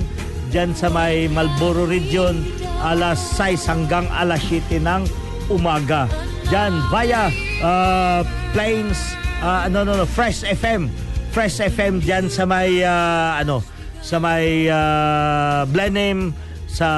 dyan 0.54 0.72
sa 0.78 0.94
may 0.94 1.26
Malboro 1.28 1.90
region 1.90 2.46
alas 2.86 3.18
6 3.36 3.66
hanggang 3.68 4.06
alas 4.14 4.40
7 4.48 4.80
ng 4.80 5.04
umaga 5.50 6.06
dyan 6.54 6.78
via 6.94 7.34
ah, 7.66 8.22
Plains 8.54 9.18
ah, 9.42 9.66
no 9.66 9.82
no 9.82 9.98
no 9.98 10.06
Fresh 10.06 10.46
FM 10.46 10.88
Fresh 11.30 11.62
FM 11.62 12.02
dyan 12.02 12.26
sa 12.28 12.50
may 12.50 12.82
ah, 12.82 13.38
ano 13.38 13.62
sa 14.00 14.18
may 14.18 14.66
uh, 14.66 15.68
Blenheim 15.70 16.34
sa 16.66 16.90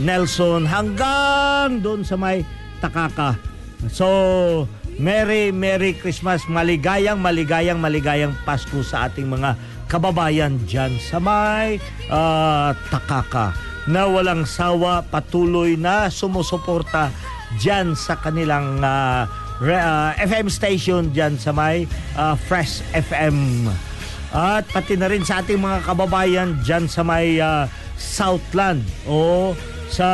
Nelson 0.00 0.64
hanggang 0.64 1.84
doon 1.84 2.02
sa 2.02 2.16
may 2.16 2.42
Takaka. 2.80 3.36
So, 3.92 4.08
Merry 4.96 5.52
Merry 5.52 5.92
Christmas. 5.92 6.48
Maligayang 6.48 7.20
maligayang 7.20 7.76
maligayang 7.76 8.32
Pasko 8.48 8.80
sa 8.80 9.08
ating 9.08 9.28
mga 9.28 9.54
kababayan 9.86 10.56
dyan 10.64 10.96
sa 10.98 11.20
may 11.20 11.76
ah, 12.08 12.72
Takaka 12.88 13.52
na 13.88 14.06
walang 14.06 14.44
sawa 14.44 15.00
patuloy 15.02 15.74
na 15.74 16.12
sumusuporta 16.12 17.12
dyan 17.60 17.92
sa 17.96 18.16
kanilang 18.20 18.80
ah, 18.80 19.28
re- 19.60 19.78
ah, 19.78 20.16
FM 20.16 20.48
station 20.48 21.12
dyan 21.12 21.36
sa 21.36 21.52
may 21.52 21.84
ah, 22.16 22.34
Fresh 22.34 22.82
FM. 22.96 23.68
At 24.30 24.66
pati 24.70 24.94
na 24.94 25.10
rin 25.10 25.22
sa 25.22 25.42
ating 25.44 25.60
mga 25.60 25.84
kababayan 25.86 26.58
dyan 26.64 26.88
sa 26.88 27.04
may 27.04 27.38
ah, 27.38 27.68
Southland 28.00 28.80
o 29.04 29.52
sa 29.90 30.08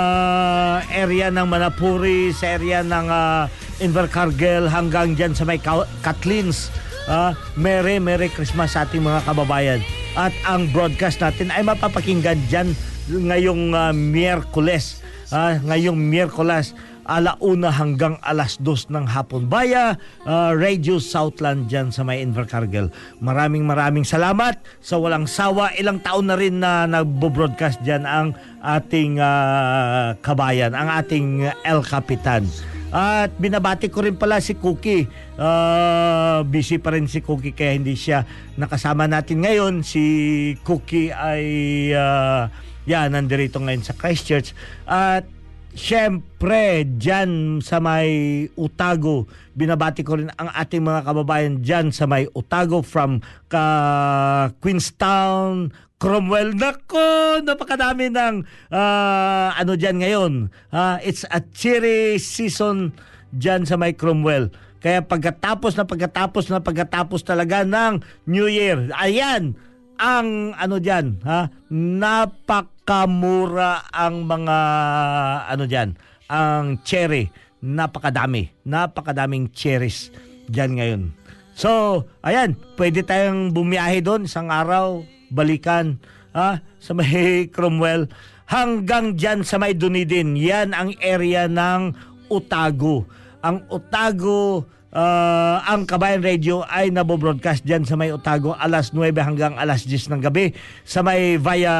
area 0.89 1.29
ng 1.29 1.47
Manapuri, 1.47 2.33
sa 2.33 2.57
area 2.57 2.81
ng 2.81 3.07
uh, 3.13 3.45
Invercargill 3.85 4.73
hanggang 4.73 5.13
dyan 5.13 5.37
sa 5.37 5.45
may 5.45 5.61
Katlins. 6.01 6.73
Ah, 7.07 7.39
Merry 7.55 8.03
Merry 8.03 8.27
Christmas 8.33 8.75
sa 8.75 8.83
ating 8.83 9.05
mga 9.05 9.23
kababayan. 9.29 9.81
At 10.17 10.35
ang 10.49 10.73
broadcast 10.73 11.23
natin 11.23 11.53
ay 11.55 11.63
mapapakinggan 11.63 12.41
dyan 12.51 12.73
ngayong 13.07 13.77
ah, 13.77 13.93
Miyerkules. 13.95 15.05
Ah, 15.31 15.61
ngayong 15.61 15.95
Miyerkules 15.95 16.73
alauna 17.07 17.71
hanggang 17.71 18.19
alas 18.21 18.59
dos 18.59 18.91
ng 18.91 19.07
hapon 19.07 19.47
via 19.47 19.95
uh, 20.27 20.51
Radio 20.53 20.99
Southland 20.99 21.71
dyan 21.71 21.95
sa 21.95 22.03
may 22.03 22.21
Invercargill. 22.21 22.91
Maraming 23.23 23.63
maraming 23.63 24.03
salamat 24.03 24.59
sa 24.83 24.99
walang 24.99 25.31
sawa. 25.31 25.71
Ilang 25.79 26.03
taon 26.03 26.27
na 26.29 26.37
rin 26.37 26.59
na 26.59 26.85
nagbo-broadcast 26.91 27.81
dyan 27.87 28.03
ang 28.03 28.35
ating 28.67 29.23
ah, 29.23 30.19
kabayan, 30.19 30.75
ang 30.75 30.91
ating 30.91 31.47
El 31.63 31.81
Capitan. 31.87 32.43
At 32.91 33.35
binabati 33.39 33.91
ko 33.91 34.03
rin 34.03 34.19
pala 34.19 34.43
si 34.43 34.59
Cookie. 34.59 35.07
Ah, 35.39 36.43
busy 36.43 36.83
pa 36.83 36.95
rin 36.95 37.07
si 37.07 37.23
Cookie 37.23 37.55
kaya 37.55 37.79
hindi 37.79 37.95
siya 37.95 38.27
nakasama 38.59 39.07
natin 39.07 39.47
ngayon. 39.47 39.87
Si 39.87 40.03
Cookie 40.67 41.15
ay 41.15 41.45
uh, 41.95 42.51
yan, 42.87 43.19
nandirito 43.19 43.59
ngayon 43.59 43.83
sa 43.83 43.99
Christchurch. 43.99 44.55
At 44.87 45.27
Siyempre, 45.77 46.89
dyan 46.97 47.61
sa 47.61 47.85
may 47.85 48.49
Utago, 48.57 49.29
binabati 49.53 50.01
ko 50.01 50.17
rin 50.17 50.33
ang 50.41 50.49
ating 50.57 50.81
mga 50.81 51.05
kababayan 51.05 51.61
dyan 51.61 51.93
sa 51.93 52.09
may 52.09 52.25
Utago 52.33 52.81
from 52.81 53.21
ka 53.53 54.57
Queenstown, 54.65 55.69
Cromwell. 56.01 56.57
Nako, 56.57 57.45
napakadami 57.45 58.09
ng 58.09 58.49
ah, 58.73 59.53
ano 59.53 59.77
dyan 59.77 60.01
ngayon. 60.01 60.33
Ah, 60.73 60.97
it's 61.05 61.29
a 61.29 61.45
cherry 61.45 62.17
season 62.17 62.97
dyan 63.37 63.69
sa 63.69 63.77
may 63.77 63.93
Cromwell. 63.93 64.49
Kaya 64.81 65.05
pagkatapos 65.05 65.77
na 65.77 65.85
pagkatapos 65.85 66.49
na 66.49 66.65
pagkatapos 66.65 67.21
talaga 67.21 67.69
ng 67.69 68.01
New 68.25 68.49
Year, 68.49 68.89
ayan, 68.97 69.53
ang 69.97 70.53
ano 70.57 70.77
diyan 70.81 71.25
ha? 71.25 71.49
Napakamura 71.73 73.89
ang 73.93 74.25
mga 74.25 74.59
ano 75.49 75.65
diyan 75.65 75.91
ang 76.27 76.83
cherry. 76.85 77.33
Napakadami. 77.65 78.53
Napakadaming 78.69 79.51
cherries 79.51 80.13
diyan 80.47 80.73
ngayon. 80.77 81.03
So 81.57 82.05
ayan 82.21 82.55
pwede 82.77 83.03
tayong 83.03 83.57
bumiyahe 83.57 84.05
doon 84.05 84.29
isang 84.29 84.53
araw 84.53 85.03
balikan 85.33 85.97
ha? 86.37 86.61
Sa 86.79 86.93
may 86.93 87.49
Cromwell. 87.55 88.07
Hanggang 88.47 89.19
diyan 89.19 89.43
sa 89.43 89.59
may 89.59 89.75
Dunedin 89.75 90.39
yan 90.39 90.71
ang 90.71 90.95
area 91.03 91.51
ng 91.51 91.91
Otago. 92.31 93.09
Ang 93.43 93.67
Otago 93.73 94.71
Ah, 94.97 95.61
ang 95.69 95.85
Kabayan 95.85 96.25
Radio 96.25 96.65
ay 96.73 96.89
nabobroadcast 96.89 97.69
dyan 97.69 97.85
sa 97.85 98.01
may 98.01 98.09
Otago 98.09 98.57
alas 98.57 98.97
9 98.97 99.13
hanggang 99.21 99.53
alas 99.61 99.85
10 99.85 100.09
ng 100.09 100.25
gabi 100.25 100.57
sa 100.89 101.05
may 101.05 101.37
via 101.37 101.77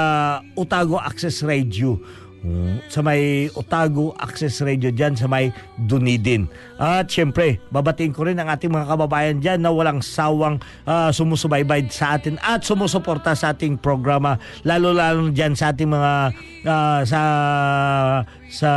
Otago 0.53 1.01
Access 1.01 1.41
Radio. 1.41 1.97
Mm, 2.45 2.85
Sa 2.93 3.01
may 3.01 3.49
Otago 3.57 4.13
Access 4.21 4.61
Radio 4.61 4.93
dyan 4.93 5.17
sa 5.17 5.25
may 5.33 5.49
Dunedin. 5.81 6.45
At 6.77 7.09
syempre, 7.09 7.57
babatiin 7.73 8.13
ko 8.13 8.29
rin 8.29 8.37
ang 8.37 8.53
ating 8.53 8.69
mga 8.69 8.85
kababayan 8.85 9.41
dyan 9.41 9.65
na 9.65 9.73
walang 9.73 10.05
sawang 10.05 10.61
ah, 10.85 11.09
sumusubaybay 11.09 11.89
sa 11.89 12.21
atin 12.21 12.37
at 12.45 12.69
sumusuporta 12.69 13.33
sa 13.33 13.57
ating 13.57 13.81
programa. 13.81 14.37
Lalo-lalo 14.69 15.33
dyan 15.33 15.57
sa 15.57 15.73
ating 15.73 15.89
mga 15.89 16.13
ah, 16.69 17.01
sa 17.09 17.21
sa 18.53 18.71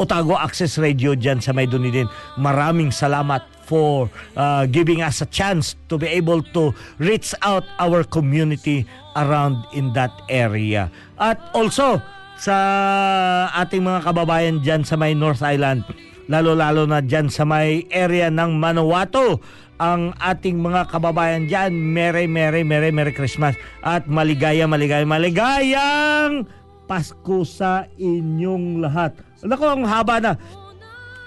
Otago 0.00 0.32
Access 0.32 0.80
Radio 0.80 1.12
dyan 1.12 1.44
sa 1.44 1.52
may 1.52 1.68
Dunedin. 1.68 2.08
Maraming 2.40 2.88
salamat 2.88 3.44
for 3.68 4.08
uh, 4.34 4.64
giving 4.66 5.04
us 5.04 5.20
a 5.20 5.28
chance 5.28 5.76
to 5.92 6.00
be 6.00 6.08
able 6.08 6.40
to 6.56 6.72
reach 6.96 7.36
out 7.44 7.62
our 7.76 8.00
community 8.02 8.88
around 9.14 9.60
in 9.76 9.92
that 9.92 10.10
area. 10.32 10.88
At 11.20 11.38
also, 11.52 12.00
sa 12.40 12.56
ating 13.52 13.84
mga 13.84 14.00
kababayan 14.08 14.64
dyan 14.64 14.82
sa 14.88 14.96
may 14.96 15.12
North 15.12 15.44
Island, 15.44 15.84
lalo-lalo 16.32 16.88
na 16.88 17.04
dyan 17.04 17.28
sa 17.28 17.44
may 17.44 17.84
area 17.92 18.32
ng 18.32 18.56
Manawato, 18.56 19.38
ang 19.80 20.12
ating 20.20 20.60
mga 20.60 20.92
kababayan 20.92 21.48
dyan, 21.48 21.72
Merry, 21.72 22.28
Merry, 22.28 22.64
Merry, 22.64 22.92
Merry 22.92 23.12
Christmas 23.16 23.56
at 23.80 24.04
maligaya, 24.08 24.68
maligaya, 24.68 25.08
maligayang 25.08 26.44
Pasko 26.84 27.46
sa 27.46 27.86
inyong 27.96 28.82
lahat. 28.82 29.29
Alam 29.40 29.56
ko, 29.56 29.66
ang 29.66 29.84
haba 29.88 30.20
na. 30.20 30.32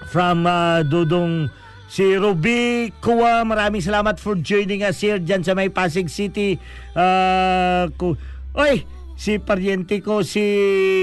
From 0.06 0.46
uh, 0.46 0.86
Dudong 0.86 1.50
si 1.88 2.14
Ruby 2.14 2.90
Kuwa, 2.98 3.42
maraming 3.42 3.82
salamat 3.82 4.18
for 4.18 4.34
joining 4.34 4.82
us 4.82 4.98
here 4.98 5.18
dyan 5.18 5.42
sa 5.42 5.54
may 5.54 5.70
Pasig 5.70 6.10
City. 6.10 6.58
Uh, 6.94 7.90
ku- 7.94 8.18
Oy, 8.54 8.86
si 9.14 9.38
paryente 9.38 9.98
ko, 9.98 10.22
si 10.22 10.42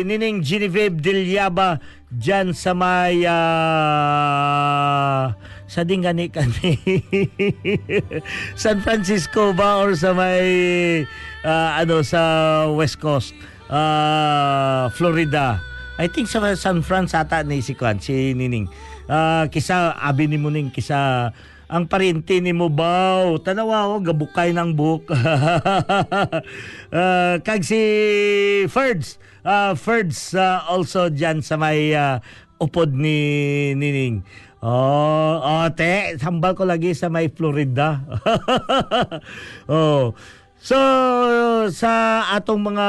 Nining 0.03 0.43
Genevieve 0.43 0.95
Dilyaba 0.95 1.79
dyan 2.11 2.51
sa 2.51 2.75
may 2.75 3.23
uh, 3.23 5.31
sa 5.63 5.81
Dingani 5.87 6.27
kani 6.27 6.75
San 8.59 8.83
Francisco 8.83 9.55
ba 9.55 9.79
or 9.79 9.95
sa 9.95 10.11
may 10.11 10.43
uh, 11.47 11.69
ano 11.79 12.03
sa 12.03 12.19
West 12.67 12.99
Coast 12.99 13.31
uh, 13.71 14.91
Florida 14.91 15.63
I 16.01 16.09
think 16.09 16.25
sa 16.25 16.41
San 16.57 16.81
Fran 16.81 17.05
ata 17.05 17.45
ni 17.45 17.61
si 17.61 17.77
Kwan, 17.77 18.01
si 18.01 18.33
Nining. 18.33 18.65
Ah, 19.05 19.45
kisa 19.53 19.93
abi 19.93 20.25
ni 20.25 20.41
mo 20.41 20.49
ning 20.49 20.73
kisa 20.73 21.29
ang 21.69 21.85
parinti 21.85 22.41
ni 22.41 22.57
mo 22.57 22.73
baw 22.73 23.37
tanawa 23.37 23.85
o 23.85 24.01
gabukay 24.01 24.49
ng 24.49 24.73
book 24.73 25.05
Ah, 26.91 27.37
kag 27.45 27.61
si 27.61 27.79
Ferds 28.65 29.21
uh, 29.45 29.77
Ferds 29.77 30.33
ah, 30.33 30.65
also 30.73 31.07
dyan 31.13 31.45
sa 31.45 31.53
may 31.55 31.93
ah, 31.93 32.17
upod 32.57 32.97
ni 32.97 33.71
Nining 33.77 34.25
Oh, 34.61 35.41
oh, 35.41 35.65
te, 35.73 36.21
sambal 36.21 36.53
ko 36.53 36.69
lagi 36.69 36.93
sa 36.93 37.09
may 37.09 37.33
Florida. 37.33 37.97
oh. 39.65 40.13
So, 40.61 40.77
sa 41.73 42.21
atong 42.37 42.61
mga 42.61 42.87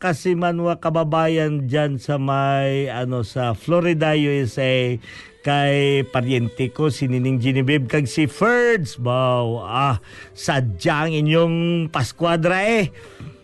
kasimanwa 0.00 0.80
kababayan 0.80 1.68
dyan 1.68 2.00
sa 2.00 2.16
may, 2.16 2.88
ano, 2.88 3.20
sa 3.20 3.52
Florida, 3.52 4.16
USA, 4.16 4.96
kay 5.44 6.08
paryente 6.08 6.72
ko, 6.72 6.88
si 6.88 7.04
Nining 7.04 7.36
Genevieve, 7.36 7.84
kag 7.84 8.08
si 8.08 8.24
Ferds, 8.24 8.96
wow, 8.96 9.60
ah, 9.60 10.00
sadyang 10.32 11.12
inyong 11.12 11.56
Pasquadra 11.92 12.64
eh. 12.64 12.88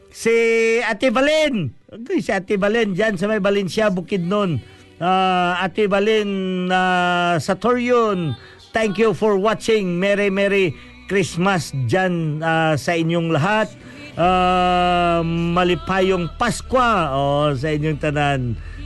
Si 0.08 0.32
Ate 0.80 1.12
Valen, 1.12 1.76
okay, 1.92 2.24
si 2.24 2.32
Ate 2.32 2.56
Valen 2.56 2.96
dyan 2.96 3.20
sa 3.20 3.28
may 3.28 3.36
Valencia, 3.36 3.92
Bukidnon. 3.92 4.64
Ah, 4.96 5.60
Ate 5.60 5.92
Valen 5.92 6.72
ah, 6.72 7.36
sa 7.36 7.52
Torion, 7.60 8.32
thank 8.72 8.96
you 8.96 9.12
for 9.12 9.36
watching. 9.36 10.00
Merry, 10.00 10.32
Merry 10.32 10.91
Christmas 11.12 11.76
dyan 11.84 12.40
ah, 12.40 12.72
sa 12.80 12.96
inyong 12.96 13.28
lahat. 13.36 13.68
uh, 14.16 15.20
malipayong 15.24 16.32
Paskwa 16.36 17.12
oh, 17.12 17.48
sa 17.56 17.72
inyong 17.72 18.00
tanan. 18.00 18.40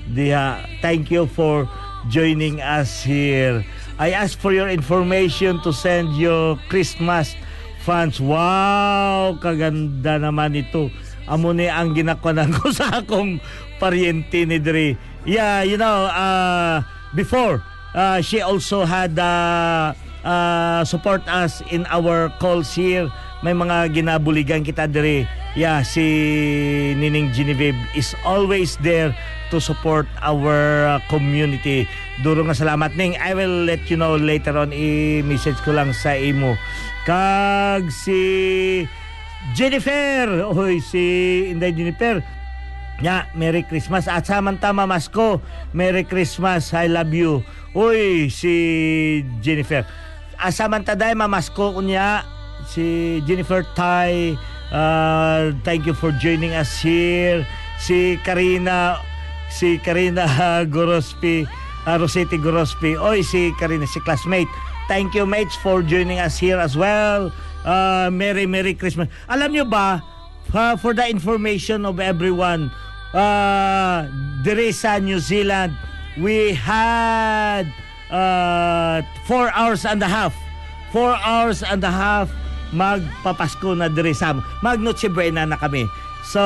Diha. 0.07 0.62
Thank 0.83 1.11
you 1.11 1.27
for 1.27 1.67
joining 2.07 2.62
us 2.62 3.03
here. 3.03 3.67
I 3.99 4.15
ask 4.15 4.39
for 4.39 4.55
your 4.55 4.71
information 4.71 5.59
to 5.67 5.75
send 5.75 6.15
your 6.15 6.61
Christmas 6.71 7.35
funds. 7.83 8.23
Wow, 8.23 9.41
kaganda 9.43 10.21
naman 10.21 10.55
ito. 10.55 10.93
Amo 11.27 11.51
ni 11.51 11.67
ang 11.67 11.91
ginakwanan 11.91 12.55
ko 12.55 12.71
sa 12.77 13.03
akong 13.03 13.43
paryente 13.83 14.47
ni 14.47 14.62
Dre. 14.62 14.95
Yeah, 15.27 15.67
you 15.67 15.75
know, 15.75 16.07
uh, 16.07 16.87
before 17.19 17.67
uh, 17.99 18.23
she 18.23 18.39
also 18.39 18.87
had 18.87 19.19
uh, 19.19 19.91
uh, 20.27 20.83
support 20.83 21.23
us 21.31 21.62
in 21.71 21.87
our 21.87 22.29
calls 22.43 22.75
here. 22.75 23.07
May 23.47 23.55
mga 23.55 23.95
ginabuligan 23.95 24.67
kita 24.67 24.91
Dre. 24.91 25.31
Yeah, 25.55 25.87
si 25.87 26.03
Nining 26.99 27.31
Genevieve 27.31 27.79
is 27.95 28.12
always 28.27 28.75
there 28.83 29.15
to 29.55 29.62
support 29.62 30.11
our 30.21 30.91
uh, 30.91 30.99
community. 31.07 31.87
Duro 32.21 32.43
nga 32.43 32.59
salamat 32.59 32.99
ning. 32.99 33.15
I 33.23 33.33
will 33.33 33.65
let 33.65 33.87
you 33.87 33.97
know 33.97 34.19
later 34.19 34.59
on 34.59 34.75
i-message 34.75 35.62
ko 35.62 35.73
lang 35.73 35.95
sa 35.95 36.19
imo. 36.19 36.59
Kag 37.07 37.89
si 37.95 38.19
Jennifer, 39.55 40.51
oy 40.51 40.83
si 40.83 41.05
Inday 41.55 41.71
Jennifer. 41.71 42.19
Ya, 43.05 43.29
Merry 43.37 43.61
Christmas. 43.61 44.09
At 44.09 44.25
samantama 44.25 44.89
Masko, 44.89 45.45
Merry 45.77 46.09
Christmas. 46.09 46.73
I 46.73 46.89
love 46.89 47.12
you. 47.12 47.45
Uy, 47.77 48.33
si 48.33 49.21
Jennifer. 49.45 49.85
Asamantaday 50.40 51.16
mamasko 51.16 51.72
kunya 51.75 52.25
si 52.68 53.18
Jennifer 53.25 53.64
Tai. 53.75 54.37
Uh, 54.72 55.55
thank 55.62 55.87
you 55.87 55.94
for 55.94 56.11
joining 56.18 56.53
us 56.53 56.83
here. 56.83 57.46
Si 57.79 58.18
Karina 58.27 58.99
si 59.51 59.79
Karina 59.79 60.27
Gorospi, 60.72 61.46
uh, 61.87 61.96
Roseti 61.99 62.38
Gorospi. 62.38 62.99
Oy, 62.99 63.22
si 63.22 63.53
Karina, 63.59 63.87
si 63.87 64.01
classmate. 64.01 64.51
Thank 64.88 65.14
you 65.14 65.27
mates 65.27 65.57
for 65.59 65.83
joining 65.83 66.18
us 66.22 66.38
here 66.38 66.59
as 66.59 66.77
well. 66.77 67.33
Uh, 67.66 68.11
Merry 68.12 68.46
Merry 68.46 68.75
Christmas. 68.75 69.11
Alam 69.27 69.51
nyo 69.51 69.64
ba, 69.66 69.99
uh, 70.55 70.79
for 70.79 70.94
the 70.94 71.03
information 71.11 71.83
of 71.83 71.99
everyone, 71.99 72.70
uh, 73.11 74.07
dire 74.46 74.70
sa 74.70 75.03
New 75.03 75.18
Zealand, 75.18 75.75
we 76.22 76.55
had 76.55 77.66
uh, 78.11 79.03
four 79.25 79.51
hours 79.53 79.85
and 79.85 80.03
a 80.03 80.09
half. 80.09 80.35
Four 80.92 81.16
hours 81.21 81.62
and 81.62 81.83
a 81.85 81.90
half 81.90 82.31
magpapasko 82.75 83.77
na 83.79 83.87
dire 83.88 84.14
sa 84.14 84.35
Mag 84.62 84.81
Noche 84.83 85.11
na 85.33 85.57
kami. 85.57 85.87
So, 86.27 86.42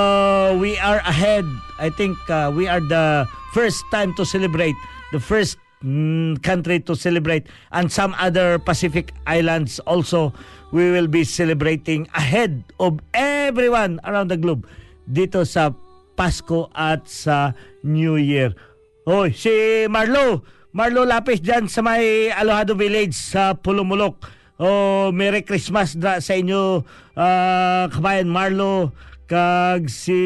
we 0.61 0.77
are 0.77 1.01
ahead. 1.09 1.49
I 1.81 1.89
think 1.89 2.19
uh, 2.29 2.53
we 2.53 2.69
are 2.69 2.85
the 2.85 3.25
first 3.57 3.81
time 3.89 4.13
to 4.21 4.29
celebrate. 4.29 4.77
The 5.13 5.21
first 5.21 5.57
mm, 5.81 6.37
country 6.43 6.81
to 6.85 6.93
celebrate. 6.95 7.49
And 7.73 7.89
some 7.89 8.15
other 8.21 8.59
Pacific 8.61 9.17
islands 9.27 9.81
also, 9.89 10.37
we 10.73 10.93
will 10.93 11.09
be 11.09 11.25
celebrating 11.25 12.09
ahead 12.15 12.65
of 12.79 13.01
everyone 13.15 14.01
around 14.05 14.29
the 14.29 14.37
globe 14.37 14.69
dito 15.09 15.49
sa 15.49 15.73
Pasko 16.15 16.69
at 16.77 17.09
sa 17.09 17.57
New 17.81 18.21
Year. 18.21 18.53
Hoy, 19.09 19.33
si 19.33 19.89
Marlo, 19.89 20.45
Marlo 20.71 21.03
Lapis 21.03 21.43
dyan 21.43 21.67
sa 21.67 21.83
may 21.83 22.31
Alohado 22.31 22.79
Village 22.79 23.19
sa 23.19 23.59
Pulumulok. 23.59 24.23
Oh, 24.63 25.11
Merry 25.11 25.43
Christmas 25.43 25.99
da 25.99 26.23
sa 26.23 26.39
inyo, 26.39 26.87
uh, 27.19 27.91
kabayan 27.91 28.31
Marlo, 28.31 28.95
kag 29.27 29.91
si 29.91 30.23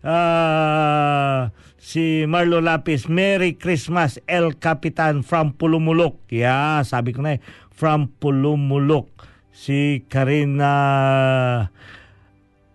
uh, 0.00 1.52
si 1.76 2.24
Marlo 2.24 2.64
Lapis. 2.64 3.04
Merry 3.12 3.60
Christmas, 3.60 4.16
El 4.24 4.56
Capitan 4.56 5.20
from 5.20 5.52
Pulumulok. 5.52 6.24
Yeah, 6.32 6.80
sabi 6.80 7.12
ko 7.12 7.20
na 7.20 7.36
eh, 7.36 7.44
from 7.76 8.08
Pulumulok. 8.08 9.12
Si 9.52 10.08
Karina 10.08 10.72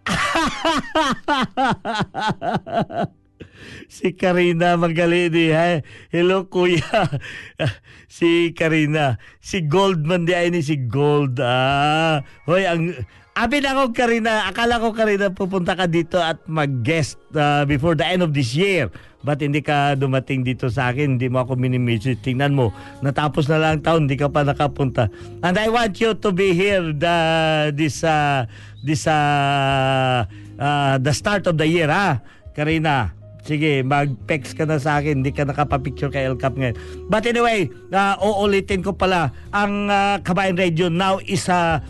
si 3.90 4.14
Karina 4.14 4.78
Magalini. 4.78 5.50
Hi. 5.52 5.82
Hello, 6.14 6.46
kuya. 6.46 7.20
si 8.08 8.54
Karina. 8.54 9.18
Si 9.42 9.66
Goldman 9.66 10.30
di 10.30 10.38
ay 10.38 10.54
ni 10.54 10.62
si 10.62 10.78
Gold. 10.78 11.42
Ah. 11.42 12.22
Hoy, 12.46 12.70
ang... 12.70 12.94
Abi 13.40 13.64
na 13.64 13.72
ako, 13.72 13.96
Karina. 13.96 14.52
Akala 14.52 14.84
ko, 14.84 14.92
Karina, 14.92 15.32
pupunta 15.32 15.72
ka 15.72 15.88
dito 15.88 16.20
at 16.20 16.44
mag-guest 16.44 17.16
uh, 17.40 17.64
before 17.64 17.96
the 17.96 18.04
end 18.04 18.20
of 18.20 18.36
this 18.36 18.52
year. 18.52 18.92
Ba't 19.24 19.40
hindi 19.40 19.64
ka 19.64 19.96
dumating 19.96 20.44
dito 20.44 20.68
sa 20.68 20.92
akin? 20.92 21.16
Hindi 21.16 21.32
mo 21.32 21.48
ako 21.48 21.56
minimessage. 21.56 22.20
Tingnan 22.20 22.52
mo, 22.52 22.76
natapos 23.00 23.48
na 23.48 23.60
lang 23.60 23.80
taon, 23.80 24.08
hindi 24.12 24.20
ka 24.20 24.28
pa 24.28 24.44
nakapunta. 24.44 25.08
And 25.40 25.56
I 25.56 25.72
want 25.72 26.00
you 26.04 26.20
to 26.20 26.30
be 26.36 26.52
here 26.52 26.92
the, 26.92 27.18
this, 27.72 28.04
uh, 28.04 28.44
this, 28.84 29.08
uh, 29.08 30.28
uh, 30.60 30.96
the 31.00 31.16
start 31.16 31.48
of 31.48 31.56
the 31.56 31.68
year, 31.68 31.88
ha? 31.88 32.20
Karina, 32.52 33.19
Sige, 33.50 33.82
mag-text 33.82 34.54
ka 34.54 34.70
na 34.70 34.78
sa 34.78 35.02
akin. 35.02 35.26
Hindi 35.26 35.34
ka 35.34 35.42
nakapapicture 35.42 36.14
kay 36.14 36.30
El 36.30 36.38
Cap 36.38 36.54
ngayon. 36.54 36.78
But 37.10 37.26
anyway, 37.26 37.66
uh, 37.90 38.14
uulitin 38.22 38.86
ko 38.86 38.94
pala, 38.94 39.34
ang 39.50 39.90
uh, 39.90 40.22
Kabayan 40.22 40.54
Radio 40.54 40.86
now 40.86 41.18
is 41.26 41.50
uh, 41.50 41.82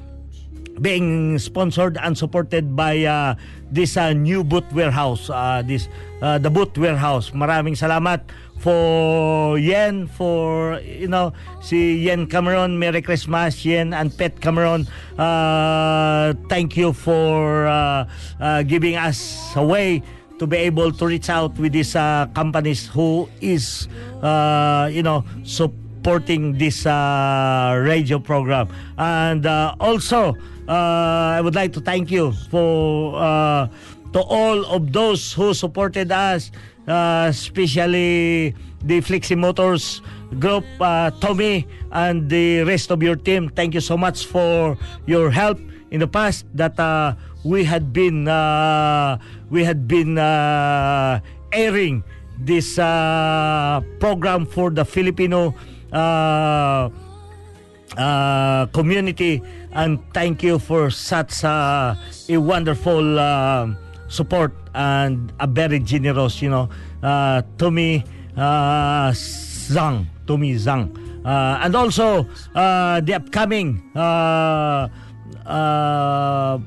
being 0.79 1.35
sponsored 1.35 1.99
and 1.99 2.15
supported 2.15 2.79
by 2.79 3.03
uh, 3.03 3.35
this 3.67 3.99
uh, 3.99 4.15
new 4.15 4.47
boot 4.47 4.63
warehouse. 4.71 5.27
Uh, 5.27 5.59
this 5.59 5.91
uh, 6.23 6.39
the 6.39 6.47
boot 6.47 6.71
warehouse. 6.79 7.35
Maraming 7.35 7.75
salamat 7.75 8.23
for 8.59 9.55
Yen, 9.59 10.07
for, 10.07 10.79
you 10.83 11.07
know, 11.07 11.31
si 11.59 12.07
Yen 12.07 12.27
Cameron. 12.27 12.79
Merry 12.79 13.01
Christmas, 13.01 13.63
Yen 13.63 13.91
and 13.91 14.15
Pet 14.15 14.39
Cameron. 14.39 14.87
Uh, 15.19 16.31
thank 16.47 16.75
you 16.75 16.91
for 16.91 17.67
uh, 17.67 18.07
uh, 18.39 18.63
giving 18.63 18.95
us 18.95 19.51
a 19.55 19.63
way 19.63 20.03
to 20.39 20.47
be 20.47 20.57
able 20.57 20.91
to 20.91 21.05
reach 21.05 21.29
out 21.29 21.53
with 21.59 21.73
these 21.73 21.95
uh, 21.95 22.25
companies 22.33 22.87
who 22.87 23.29
is 23.41 23.87
uh, 24.23 24.89
you 24.91 25.03
know 25.03 25.23
supporting 25.43 26.57
this 26.57 26.85
uh, 26.85 27.75
radio 27.83 28.19
program. 28.19 28.69
And 28.97 29.45
uh, 29.45 29.75
also 29.79 30.35
uh, 30.67 31.35
I 31.37 31.41
would 31.41 31.55
like 31.55 31.73
to 31.73 31.81
thank 31.81 32.09
you 32.09 32.31
for 32.49 33.15
uh, 33.15 33.67
to 34.13 34.21
all 34.21 34.65
of 34.65 34.91
those 34.91 35.33
who 35.33 35.53
supported 35.53 36.11
us 36.11 36.51
especially 36.89 38.55
the 38.81 38.99
Flexi 39.01 39.37
Motors 39.37 40.01
group 40.39 40.65
Tommy 41.21 41.67
and 41.91 42.27
the 42.27 42.63
rest 42.63 42.89
of 42.89 43.03
your 43.03 43.15
team. 43.15 43.49
Thank 43.49 43.75
you 43.75 43.81
so 43.81 43.95
much 43.95 44.25
for 44.25 44.75
your 45.05 45.29
help 45.29 45.59
in 45.91 45.99
the 45.99 46.07
past 46.07 46.45
that 46.53 46.79
uh, 46.79 47.13
we 47.43 47.63
had 47.63 47.93
been 47.93 48.27
uh, 48.27 49.17
we 49.49 49.63
had 49.63 49.87
been 49.87 50.17
uh, 50.17 51.19
airing 51.51 52.03
this 52.39 52.77
uh, 52.79 53.81
program 53.99 54.45
for 54.45 54.69
the 54.69 54.85
Filipino 54.85 55.53
uh, 55.91 56.89
uh, 57.97 58.65
community. 58.67 59.41
And 59.71 59.99
thank 60.13 60.41
you 60.41 60.57
for 60.59 60.89
such 60.89 61.43
uh, 61.43 61.95
a 62.29 62.37
wonderful 62.37 63.19
uh, 63.19 63.67
support 64.07 64.53
and 64.73 65.31
a 65.39 65.47
very 65.47 65.79
generous 65.79 66.41
you 66.41 66.49
know 66.49 66.69
uh, 67.03 67.41
to 67.57 67.69
me 67.71 68.03
uh, 68.37 69.11
Zhang 69.11 70.07
to 70.27 70.37
me 70.37 70.55
Zhang. 70.55 70.95
Uh, 71.25 71.59
and 71.61 71.75
also 71.75 72.25
uh, 72.55 73.01
the 73.01 73.13
upcoming 73.13 73.83
uh, 73.93 74.87
uh, 75.49 76.59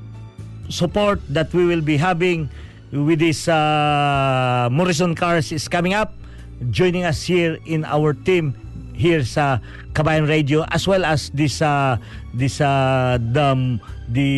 support 0.68 1.22
that 1.30 1.54
we 1.54 1.64
will 1.64 1.80
be 1.80 1.96
having 1.96 2.50
with 2.90 3.20
this 3.20 3.48
uh, 3.48 4.68
Morrison 4.70 5.14
Cars 5.14 5.52
is 5.52 5.68
coming 5.68 5.94
up 5.94 6.12
joining 6.70 7.04
us 7.04 7.22
here 7.22 7.58
in 7.66 7.84
our 7.84 8.12
team 8.12 8.54
here 8.92 9.24
sa 9.24 9.58
Kabayan 9.96 10.28
Radio 10.28 10.62
as 10.70 10.86
well 10.86 11.04
as 11.04 11.30
this 11.34 11.62
uh, 11.62 11.96
this 12.34 12.60
uh, 12.60 13.18
the 13.32 13.80
the 14.12 14.30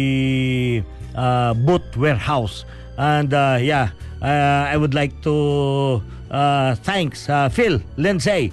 uh, 1.14 1.52
boot 1.54 1.85
warehouse. 1.96 2.64
And 2.96 3.35
uh, 3.35 3.59
yeah 3.61 3.90
uh, 4.22 4.70
I 4.70 4.76
would 4.78 4.94
like 4.94 5.12
to 5.26 6.00
uh, 6.30 6.74
thanks 6.87 7.28
uh, 7.28 7.48
Phil 7.50 7.83
Lindsay 7.96 8.52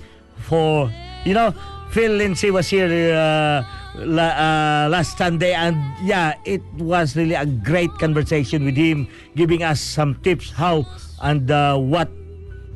for 0.49 0.89
you 1.23 1.33
know 1.33 1.53
Phil 1.93 2.11
Lindsay 2.11 2.49
was 2.51 2.67
here 2.67 2.89
uh, 3.13 3.63
la, 3.95 4.27
uh, 4.31 4.89
last 4.89 5.17
Sunday 5.17 5.53
and 5.53 5.75
yeah 6.03 6.33
it 6.45 6.63
was 6.77 7.15
really 7.15 7.35
a 7.35 7.45
great 7.45 7.91
conversation 7.99 8.63
with 8.65 8.75
him 8.75 9.07
giving 9.35 9.63
us 9.63 9.81
some 9.81 10.15
tips 10.23 10.51
how 10.51 10.85
and 11.21 11.51
uh, 11.51 11.77
what 11.77 12.09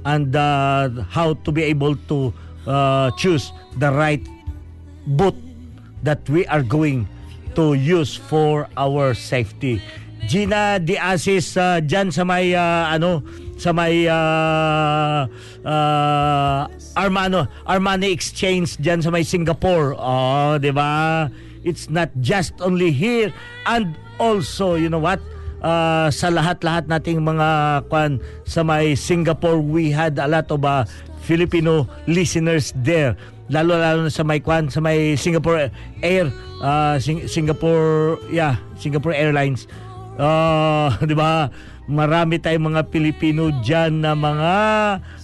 and 0.05 0.35
uh, 0.35 0.89
how 1.09 1.33
to 1.43 1.51
be 1.51 1.63
able 1.63 1.95
to 2.07 2.33
uh, 2.67 3.11
choose 3.17 3.51
the 3.77 3.91
right 3.91 4.21
boot 5.17 5.35
that 6.03 6.21
we 6.29 6.45
are 6.47 6.61
going 6.61 7.07
to 7.55 7.73
use 7.73 8.15
for 8.15 8.67
our 8.77 9.13
safety. 9.13 9.81
Gina 10.29 10.77
Diasis 10.81 11.57
uh, 11.57 11.81
dyan 11.81 12.13
sa 12.13 12.25
may 12.25 12.53
ah, 12.53 12.93
ano 12.93 13.21
sa 13.55 13.71
may 13.71 14.07
ah, 14.11 15.27
ah, 15.63 16.67
Armano 16.95 17.47
Armani 17.63 18.11
Exchange 18.11 18.79
dyan 18.79 18.99
sa 18.99 19.11
may 19.11 19.23
Singapore. 19.23 19.95
Oh, 19.95 20.59
'di 20.59 20.71
ba? 20.75 21.27
It's 21.65 21.89
not 21.89 22.13
just 22.21 22.53
only 22.61 22.93
here 22.93 23.33
and 23.65 23.97
also, 24.21 24.77
you 24.77 24.87
know 24.91 25.01
what? 25.01 25.19
Ah, 25.65 26.13
sa 26.13 26.29
lahat-lahat 26.29 26.85
nating 26.85 27.25
mga 27.25 27.81
kwan 27.89 28.21
sa 28.45 28.61
may 28.61 28.93
Singapore, 28.93 29.57
we 29.57 29.89
had 29.89 30.19
a 30.21 30.27
lot 30.29 30.45
of 30.51 30.61
ah, 30.61 30.85
Filipino 31.25 31.89
listeners 32.05 32.69
there. 32.85 33.17
Lalo 33.49 33.77
lalo 33.77 34.05
na 34.05 34.11
sa 34.13 34.25
may 34.25 34.41
kwan 34.41 34.69
sa 34.69 34.81
may 34.81 35.17
Singapore 35.17 35.69
Air 36.05 36.29
ah, 36.61 36.99
Sing- 37.01 37.25
Singapore 37.25 38.19
yeah, 38.29 38.59
Singapore 38.77 39.15
Airlines. 39.15 39.65
Ah, 40.21 40.93
'di 41.05 41.15
ba? 41.17 41.49
Marami 41.85 42.41
tayong 42.41 42.73
mga 42.73 42.89
Pilipino 42.89 43.53
diyan 43.61 44.01
na 44.01 44.17
mga 44.17 44.53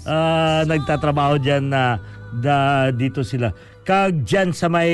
ah, 0.05 0.61
nagtatrabaho 0.65 1.41
diyan 1.41 1.63
na 1.67 1.97
da, 2.37 2.89
dito 2.93 3.25
sila. 3.25 3.49
Kag 3.81 4.21
diyan 4.21 4.53
sa 4.53 4.69
may 4.69 4.91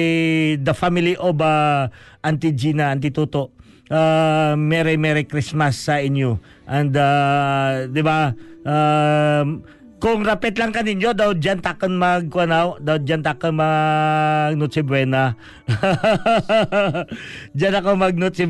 the 0.57 0.71
family 0.71 1.19
of 1.19 1.37
ah, 1.43 1.91
Auntie 2.23 2.55
Gina, 2.55 2.91
Auntie 2.91 3.11
Toto. 3.11 3.51
Uh, 3.87 4.51
Merry 4.59 4.99
Merry 4.99 5.23
Christmas 5.23 5.79
sa 5.79 6.03
inyo. 6.03 6.43
And 6.67 6.91
uh, 6.91 7.87
'di 7.87 8.03
ba? 8.03 8.35
Um, 8.67 9.63
kung 9.97 10.21
rapit 10.21 10.53
lang 10.61 10.69
kaninyo 10.69 11.13
daw 11.17 11.33
diyan 11.33 11.57
takan 11.57 11.97
mag 11.97 12.29
daw 12.29 12.97
diyan 13.01 13.21
takan 13.25 13.53
mag 13.57 14.53
Noche 14.53 14.85
Buena. 14.85 15.33
diyan 17.57 17.73
ako 17.81 17.89
mag 17.97 18.13
Noche 18.13 18.45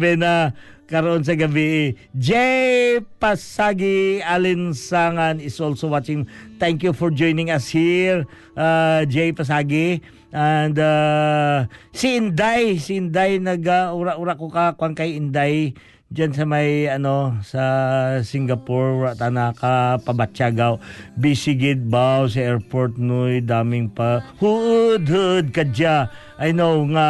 karon 0.88 1.23
sa 1.23 1.36
gabi. 1.36 1.99
Jay 2.15 2.99
Pasagi 3.19 4.23
Alinsangan 4.23 5.43
is 5.43 5.60
also 5.60 5.91
watching. 5.91 6.27
Thank 6.60 6.83
you 6.83 6.95
for 6.95 7.12
joining 7.12 7.51
us 7.51 7.67
here. 7.71 8.23
Uh, 8.55 9.03
Jay 9.07 9.36
Pasagi. 9.36 9.99
And 10.31 10.75
uh, 10.75 11.71
si 11.95 12.19
Inday, 12.19 12.79
si 12.79 12.99
Inday 12.99 13.39
nag 13.39 13.63
uh, 13.63 13.95
ura-ura 13.95 14.36
ko 14.36 14.51
ka 14.51 14.75
kwan 14.75 14.95
kay 14.95 15.15
Inday 15.15 15.75
diyan 16.07 16.31
sa 16.31 16.47
may 16.47 16.87
ano 16.87 17.35
sa 17.43 17.63
Singapore 18.23 18.95
wala 18.95 19.19
ta 19.19 19.27
naka 19.27 19.99
pabatyagaw 20.07 20.79
bisigid 21.19 21.83
baw 21.83 22.23
sa 22.31 22.47
airport 22.47 22.95
noy 22.95 23.43
daming 23.43 23.91
pa. 23.91 24.23
Hud 24.39 25.03
hud 25.03 25.51
kadya 25.51 26.07
I 26.39 26.55
know 26.55 26.87
nga 26.95 27.07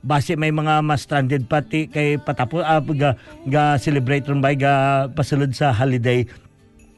base 0.00 0.40
may 0.40 0.48
mga 0.48 0.80
mas 0.80 1.04
stranded 1.04 1.52
pati 1.52 1.92
kay 1.92 2.16
patapos 2.16 2.64
ah, 2.64 2.80
ga, 2.80 3.20
ga 3.44 3.76
celebrate 3.76 4.24
ron 4.24 4.40
by 4.40 4.56
ga 4.56 5.06
pasulod 5.12 5.52
sa 5.52 5.76
holiday. 5.76 6.24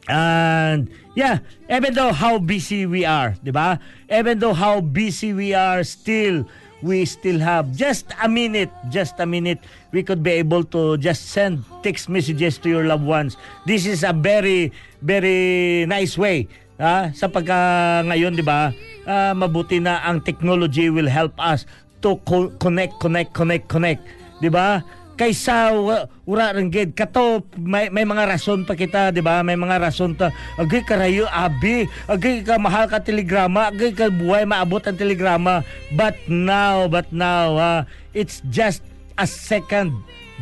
And 0.07 0.91
yeah, 1.19 1.43
even 1.67 1.95
though 1.95 2.15
how 2.15 2.39
busy 2.39 2.87
we 2.87 3.03
are, 3.03 3.35
'di 3.43 3.51
ba? 3.51 3.83
Even 4.07 4.39
though 4.39 4.55
how 4.55 4.79
busy 4.79 5.35
we 5.35 5.59
are, 5.59 5.83
still 5.83 6.47
we 6.83 7.07
still 7.07 7.39
have 7.39 7.71
just 7.75 8.11
a 8.19 8.31
minute, 8.31 8.71
just 8.91 9.19
a 9.23 9.27
minute 9.27 9.63
we 9.93 10.03
could 10.03 10.25
be 10.25 10.33
able 10.41 10.65
to 10.65 10.97
just 10.99 11.31
send 11.31 11.63
text 11.85 12.09
messages 12.09 12.57
to 12.59 12.69
your 12.73 12.85
loved 12.89 13.05
ones. 13.05 13.37
This 13.69 13.85
is 13.87 14.03
a 14.03 14.13
very 14.13 14.73
very 15.05 15.85
nice 15.87 16.17
way 16.17 16.49
ah, 16.83 17.13
sa 17.15 17.29
pagka 17.31 18.01
ngayon, 18.09 18.35
'di 18.35 18.45
ba? 18.45 18.73
Ah, 19.07 19.33
mabuti 19.37 19.79
na 19.79 20.03
ang 20.03 20.25
technology 20.25 20.89
will 20.91 21.09
help 21.09 21.37
us 21.39 21.69
to 22.03 22.19
co- 22.27 22.51
connect, 22.59 22.99
connect, 22.99 23.31
connect, 23.37 23.71
connect, 23.71 24.03
'di 24.43 24.51
ba? 24.51 24.83
kaysa 25.13 25.71
wa- 25.77 26.09
ura 26.25 26.51
ringgid 26.51 26.97
kato 26.97 27.45
may, 27.55 27.93
may 27.93 28.03
mga 28.03 28.27
rason 28.27 28.65
pa 28.67 28.75
kita 28.75 29.13
di 29.15 29.21
ba? 29.23 29.45
May 29.45 29.55
mga 29.55 29.79
rason 29.79 30.17
ta. 30.17 30.33
Agay 30.59 30.83
karayo 30.83 31.29
abi. 31.31 31.87
Agay 32.09 32.43
ka 32.43 32.57
mahal 32.59 32.89
ka 32.89 32.99
telegrama. 32.99 33.71
Agay 33.71 33.95
ka 33.95 34.09
buhay 34.11 34.49
maabot 34.49 34.83
ang 34.83 34.99
telegrama. 34.99 35.63
But 35.95 36.17
now 36.27 36.89
but 36.91 37.13
now 37.15 37.55
ah, 37.55 37.81
it's 38.17 38.43
just 38.51 38.83
a 39.19 39.27
second 39.27 39.93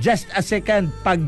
just 0.01 0.27
a 0.35 0.43
second 0.43 0.91
pag 1.03 1.21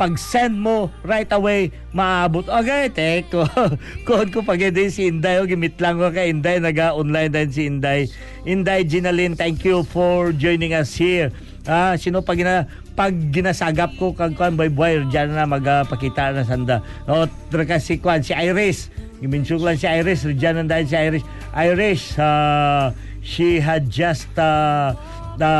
pag 0.00 0.18
send 0.18 0.58
mo 0.58 0.90
right 1.06 1.30
away 1.30 1.70
maabot. 1.94 2.42
Okay 2.48 2.90
teko. 2.90 3.46
Kuhon 4.08 4.34
ko 4.34 4.42
pag 4.42 4.58
din 4.58 4.90
si 4.90 5.06
Inday. 5.06 5.38
O 5.38 5.46
gimit 5.46 5.78
lang 5.78 6.00
ko 6.00 6.10
kay 6.10 6.32
Inday. 6.32 6.58
Naga 6.58 6.96
online 6.96 7.30
din 7.30 7.50
si 7.52 7.70
Inday. 7.70 8.08
Inday 8.42 8.82
Ginalyn 8.82 9.38
thank 9.38 9.62
you 9.62 9.86
for 9.86 10.34
joining 10.34 10.74
us 10.74 10.96
here. 10.96 11.30
Ah 11.68 11.94
sino 11.94 12.18
pag 12.24 12.40
gina 12.40 12.66
pag 12.98 13.14
ginasagap 13.30 13.94
ko 13.94 14.10
kag 14.10 14.34
kuan 14.34 14.58
boy 14.58 14.68
boy 14.68 15.06
diyan 15.06 15.38
na 15.38 15.46
magpakita 15.46 16.34
na 16.34 16.42
sanda. 16.42 16.82
O 17.06 17.28
tra 17.52 17.62
kasi 17.62 18.02
kuan 18.02 18.24
si 18.24 18.34
Iris. 18.34 18.90
Giminsyog 19.22 19.62
lang 19.62 19.78
si 19.78 19.86
Iris. 19.86 20.26
Diyan 20.26 20.66
na 20.66 20.80
dahil 20.80 20.86
si 20.90 20.96
Iris. 20.98 21.24
Iris 21.54 22.02
ah, 22.18 22.90
she 23.22 23.62
had 23.62 23.86
just 23.86 24.26
uh, 24.34 24.98
the 25.42 25.54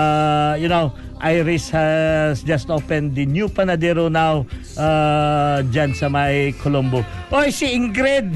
you 0.63 0.71
know 0.71 0.95
Iris 1.19 1.71
has 1.75 2.47
just 2.47 2.71
opened 2.71 3.19
the 3.19 3.27
new 3.27 3.51
panadero 3.51 4.07
now 4.07 4.47
uh, 4.79 5.63
dyan 5.71 5.95
sa 5.95 6.11
may 6.11 6.55
Colombo. 6.63 7.03
Oy, 7.31 7.51
si 7.55 7.75
Ingrid! 7.75 8.35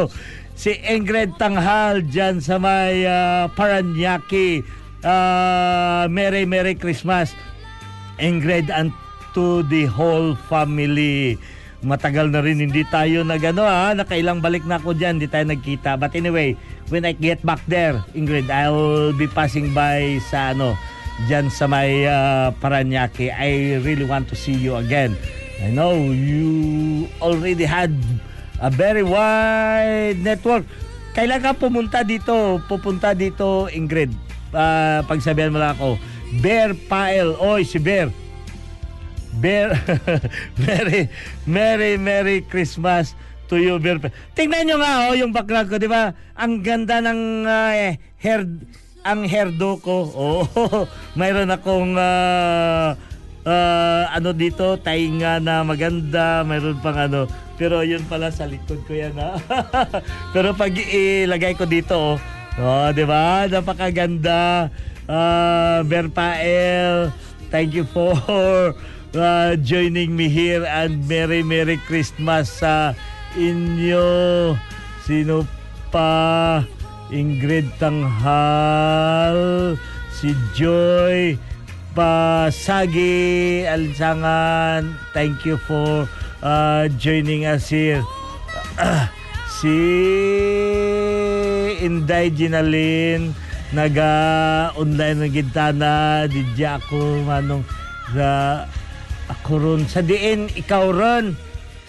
si 0.62 0.76
Ingrid 0.80 1.36
Tanghal 1.36 2.04
dyan 2.08 2.40
sa 2.40 2.56
may 2.56 3.04
uh, 3.04 3.48
Paranaque. 3.52 4.64
Uh, 5.04 6.08
Merry 6.08 6.48
Merry 6.48 6.72
Christmas. 6.76 7.36
Ingrid 8.16 8.72
and 8.72 8.96
to 9.36 9.64
the 9.68 9.88
whole 9.88 10.36
family. 10.48 11.36
Matagal 11.82 12.30
na 12.30 12.40
rin 12.40 12.62
hindi 12.62 12.86
tayo 12.86 13.26
nagano 13.26 13.66
ha, 13.66 13.90
nakailang 13.90 14.38
balik 14.38 14.62
na 14.62 14.78
ako 14.78 14.94
diyan, 14.94 15.18
hindi 15.18 15.26
tayo 15.26 15.50
nagkita. 15.50 15.98
But 15.98 16.14
anyway, 16.14 16.54
when 16.92 17.08
I 17.08 17.16
get 17.16 17.40
back 17.40 17.64
there, 17.64 18.04
Ingrid, 18.12 18.52
I'll 18.52 19.16
be 19.16 19.24
passing 19.24 19.72
by 19.72 20.20
sa 20.28 20.52
ano, 20.52 20.76
diyan 21.24 21.48
sa 21.48 21.64
may 21.64 22.04
uh, 22.04 22.52
Paranaque. 22.60 23.32
I 23.32 23.80
really 23.80 24.04
want 24.04 24.28
to 24.28 24.36
see 24.36 24.52
you 24.52 24.76
again. 24.76 25.16
I 25.64 25.72
know 25.72 25.96
you 26.12 27.08
already 27.24 27.64
had 27.64 27.96
a 28.60 28.68
very 28.68 29.00
wide 29.00 30.20
network. 30.20 30.68
Kailan 31.16 31.40
ka 31.40 31.56
pumunta 31.56 32.04
dito? 32.04 32.60
Pupunta 32.68 33.16
dito, 33.16 33.72
Ingrid. 33.72 34.12
Uh, 34.52 35.00
pagsabihan 35.08 35.48
mo 35.48 35.64
lang 35.64 35.72
ako. 35.80 35.96
Bear 36.44 36.76
Pile. 36.76 37.32
Oy, 37.40 37.64
si 37.64 37.80
Bear. 37.80 38.12
Bear, 39.40 39.80
Merry, 40.60 41.08
Merry, 41.48 41.96
Merry 41.96 42.44
Christmas 42.44 43.16
to 43.52 43.60
you, 43.60 43.76
Bear. 43.76 44.00
Tingnan 44.32 44.64
nyo 44.64 44.76
nga, 44.80 45.12
oh, 45.12 45.14
yung 45.14 45.36
background 45.36 45.68
ko, 45.68 45.76
di 45.76 45.84
ba? 45.84 46.16
Ang 46.40 46.64
ganda 46.64 47.04
ng 47.04 47.44
ah, 47.44 47.76
eh, 47.76 48.00
hair, 48.16 48.48
ang 49.04 49.28
hairdo 49.28 49.76
ko. 49.84 50.08
Oh, 50.16 50.42
mayroon 51.20 51.52
akong 51.52 51.92
ah, 52.00 52.96
ah, 53.44 54.04
ano 54.08 54.32
dito, 54.32 54.80
tainga 54.80 55.36
na 55.36 55.60
maganda, 55.60 56.40
mayroon 56.48 56.80
pang 56.80 56.96
ano. 56.96 57.28
Pero 57.60 57.84
yun 57.84 58.00
pala 58.08 58.32
sa 58.32 58.48
likod 58.48 58.80
ko 58.88 58.96
yan, 58.96 59.12
ha? 59.20 59.36
Pero 60.34 60.56
pag 60.56 60.72
ilagay 60.72 61.52
ko 61.52 61.68
dito, 61.68 62.16
oh, 62.16 62.16
oh 62.56 62.88
di 62.96 63.04
ba? 63.04 63.44
Napakaganda. 63.52 64.72
Uh, 65.02 65.84
Berpael, 65.84 67.12
thank 67.52 67.76
you 67.76 67.84
for 67.84 68.16
uh, 69.12 69.52
joining 69.68 70.16
me 70.16 70.30
here 70.30 70.64
and 70.64 71.04
Merry 71.04 71.42
Merry 71.42 71.76
Christmas 71.84 72.62
sa 72.62 72.94
inyo. 73.36 74.08
Sino 75.04 75.44
pa? 75.92 76.64
Ingrid 77.12 77.68
Tanghal, 77.76 79.76
si 80.16 80.32
Joy 80.56 81.36
Pasagi 81.92 83.68
Alinsangan. 83.68 84.96
Thank 85.12 85.44
you 85.44 85.60
for 85.68 86.08
uh, 86.40 86.88
joining 86.96 87.44
us 87.44 87.68
here. 87.68 88.00
si 89.60 89.76
Inday 91.84 92.32
Ginalin 92.32 93.36
naga-online 93.76 95.18
na 95.20 95.28
gintana 95.28 95.92
di 96.28 96.44
ako 96.64 97.28
manong 97.28 97.64
sa 98.12 98.64
ako 99.28 99.52
ron 99.56 99.82
sa 99.88 100.04
diin 100.04 100.48
ikaw 100.52 100.92
ron 100.92 101.32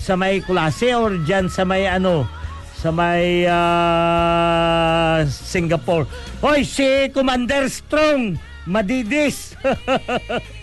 sa 0.04 0.20
may 0.20 0.44
klase 0.44 0.92
or 0.92 1.16
dyan 1.24 1.48
sa 1.48 1.64
may 1.64 1.88
ano 1.88 2.28
sa 2.76 2.92
may 2.92 3.48
ah, 3.48 5.24
Singapore. 5.24 6.04
Hoy 6.44 6.68
si 6.68 7.08
Commander 7.16 7.72
Strong 7.72 8.36
madidis. 8.68 9.56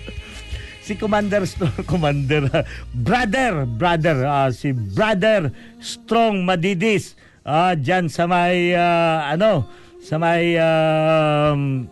Si 0.80 0.98
Commander 0.98 1.46
Strong 1.46 1.86
Commander 1.92 2.50
brother 2.90 3.62
brother 3.64 4.26
ah, 4.26 4.50
si 4.52 4.76
brother 4.76 5.48
Strong 5.80 6.44
madidis. 6.44 7.16
Ah 7.40 7.72
dyan 7.72 8.12
sa 8.12 8.28
may 8.28 8.76
ah, 8.76 9.32
ano 9.32 9.64
sa 10.04 10.20
may 10.20 10.60
um, 10.60 11.88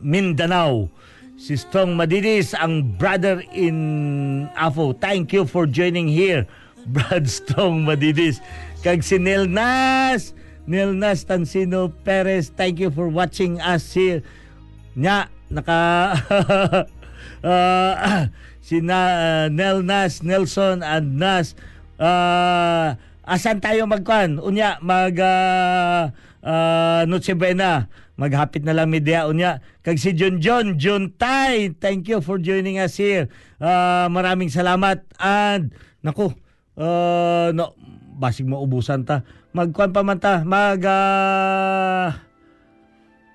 Mindanao 0.00 0.88
si 1.38 1.54
Strong 1.54 1.94
Madidis, 1.94 2.50
ang 2.58 2.98
brother 2.98 3.46
in 3.54 4.50
Afo. 4.58 4.90
Thank 4.90 5.30
you 5.30 5.46
for 5.46 5.70
joining 5.70 6.10
here, 6.10 6.50
Brad 6.92 7.30
Strong 7.30 7.86
Madidis. 7.86 8.42
Kag 8.82 9.06
si 9.06 9.22
Neil 9.22 9.46
Nas, 9.46 10.34
Neil 10.66 10.90
Nas 10.90 11.22
Tansino 11.22 11.94
Perez, 12.02 12.50
thank 12.50 12.82
you 12.82 12.90
for 12.90 13.06
watching 13.06 13.62
us 13.62 13.94
here. 13.94 14.20
Nya, 14.98 15.30
naka... 15.46 15.78
uh, 17.46 18.26
si 18.66 18.82
na, 18.82 18.98
uh, 18.98 19.46
Nel 19.48 19.86
Nas, 19.86 20.26
Nelson 20.26 20.82
and 20.82 21.22
Nas, 21.22 21.54
uh, 22.02 22.98
asan 23.22 23.62
tayo 23.62 23.86
magkuhan? 23.86 24.42
Unya, 24.42 24.82
mag 24.82 25.14
uh, 25.14 26.10
uh, 26.42 27.02
Noche 27.06 27.34
Buena. 27.38 27.90
Maghapit 28.18 28.66
na 28.66 28.74
lang 28.74 28.90
media 28.90 29.30
unya. 29.30 29.62
Kag 29.86 30.02
si 30.02 30.10
John 30.10 30.42
John, 30.42 30.74
John 30.74 31.14
Tai, 31.14 31.78
thank 31.78 32.10
you 32.10 32.18
for 32.18 32.42
joining 32.42 32.82
us 32.82 32.98
here. 32.98 33.30
Uh, 33.62 34.10
maraming 34.10 34.50
salamat. 34.50 35.06
And, 35.22 35.70
naku, 36.02 36.34
uh, 36.74 37.54
no, 37.54 37.78
basig 38.18 38.50
maubusan 38.50 39.06
ta. 39.06 39.22
Magkuhan 39.54 39.94
pa 39.94 40.02
man 40.02 40.18
ta. 40.18 40.42
Mag, 40.42 40.82
uh, 40.82 42.10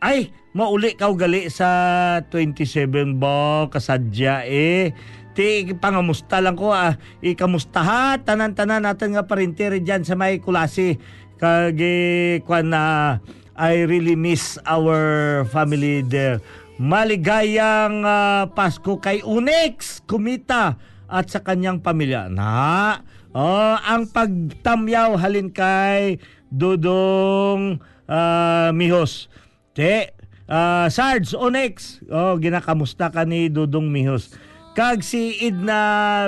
ay, 0.03 0.35
mauli 0.51 0.99
ka 0.99 1.07
gali 1.15 1.47
sa 1.47 2.19
27 2.27 3.15
ba 3.15 3.71
kasadya 3.71 4.43
eh. 4.43 4.91
Ti 5.33 5.65
pangamusta 5.81 6.37
lang 6.43 6.53
ko 6.53 6.69
ah. 6.75 6.93
Ikamusta 7.23 8.19
tanan-tanan 8.21 8.85
natin 8.85 9.17
nga 9.17 9.25
parintiri 9.25 9.81
diyan 9.81 10.05
sa 10.05 10.13
may 10.13 10.37
kulasi. 10.37 10.99
Kagi 11.43 12.39
kwan 12.47 12.71
na 12.71 13.19
I 13.59 13.83
really 13.83 14.15
miss 14.15 14.55
our 14.63 15.43
family 15.51 15.99
there. 15.99 16.39
Maligayang 16.79 18.07
ah, 18.07 18.47
Pasko 18.47 18.95
kay 19.03 19.19
Unex 19.27 19.99
Kumita 20.07 20.79
at 21.03 21.27
sa 21.27 21.43
kanyang 21.43 21.83
pamilya. 21.83 22.31
Na, 22.31 23.03
oh, 23.35 23.75
ang 23.75 24.07
pagtamyaw 24.07 25.19
halin 25.19 25.51
kay 25.51 26.23
Dudong 26.47 27.75
ah, 28.07 28.71
Mihos. 28.71 29.27
Te, 29.75 30.15
ah, 30.47 30.87
Sarge 30.87 31.35
Onyx. 31.35 32.07
Oh, 32.07 32.39
ginakamusta 32.39 33.11
ka 33.11 33.27
ni 33.27 33.51
Dudong 33.51 33.91
Mihos. 33.91 34.31
Kag 34.79 35.03
si 35.03 35.43
Idna 35.43 35.81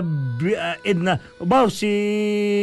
ah, 0.04 0.76
Idna, 0.84 1.24
baw 1.40 1.72
si 1.72 1.88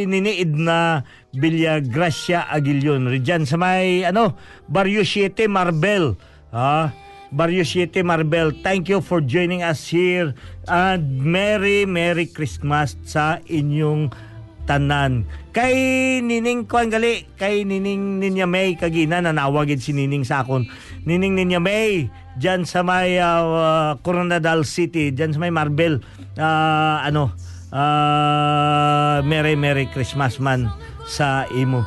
Nini 0.05 0.37
Idna 0.37 1.01
Villagracia 1.33 2.45
Aguilion. 2.45 3.09
Riyan 3.09 3.49
sa 3.49 3.57
may 3.57 4.05
ano, 4.05 4.37
Barrio 4.69 5.01
7 5.01 5.49
Marbel. 5.49 6.13
Ah, 6.53 6.93
Barrio 7.33 7.65
7 7.65 8.05
Marbel. 8.05 8.53
Thank 8.61 8.93
you 8.93 9.01
for 9.01 9.17
joining 9.17 9.65
us 9.65 9.89
here. 9.89 10.37
And 10.69 11.17
Merry 11.25 11.89
Merry 11.89 12.29
Christmas 12.29 12.93
sa 13.09 13.41
inyong 13.49 14.13
tanan. 14.69 15.25
Kay 15.51 16.21
Nining 16.21 16.69
Kwan 16.69 16.93
gali, 16.93 17.25
kay 17.35 17.65
Nining 17.65 18.21
Ninya 18.21 18.45
May 18.45 18.77
kagina 18.77 19.19
nanawagid 19.19 19.81
si 19.81 19.91
Nining 19.91 20.23
sa 20.23 20.45
akon. 20.45 20.69
Nining 21.03 21.33
Ninya 21.33 21.57
May 21.57 22.07
diyan 22.37 22.65
sa 22.65 22.81
may 22.81 23.17
uh, 23.21 23.97
Coronadal 24.01 24.65
City, 24.65 25.09
diyan 25.13 25.33
sa 25.33 25.41
may 25.41 25.53
Marbel. 25.53 26.01
Ah, 26.37 27.01
ano, 27.01 27.33
ah, 27.73 29.25
Merry 29.25 29.57
Merry 29.57 29.89
Christmas 29.89 30.37
man 30.37 30.69
sa 31.07 31.47
imo. 31.51 31.83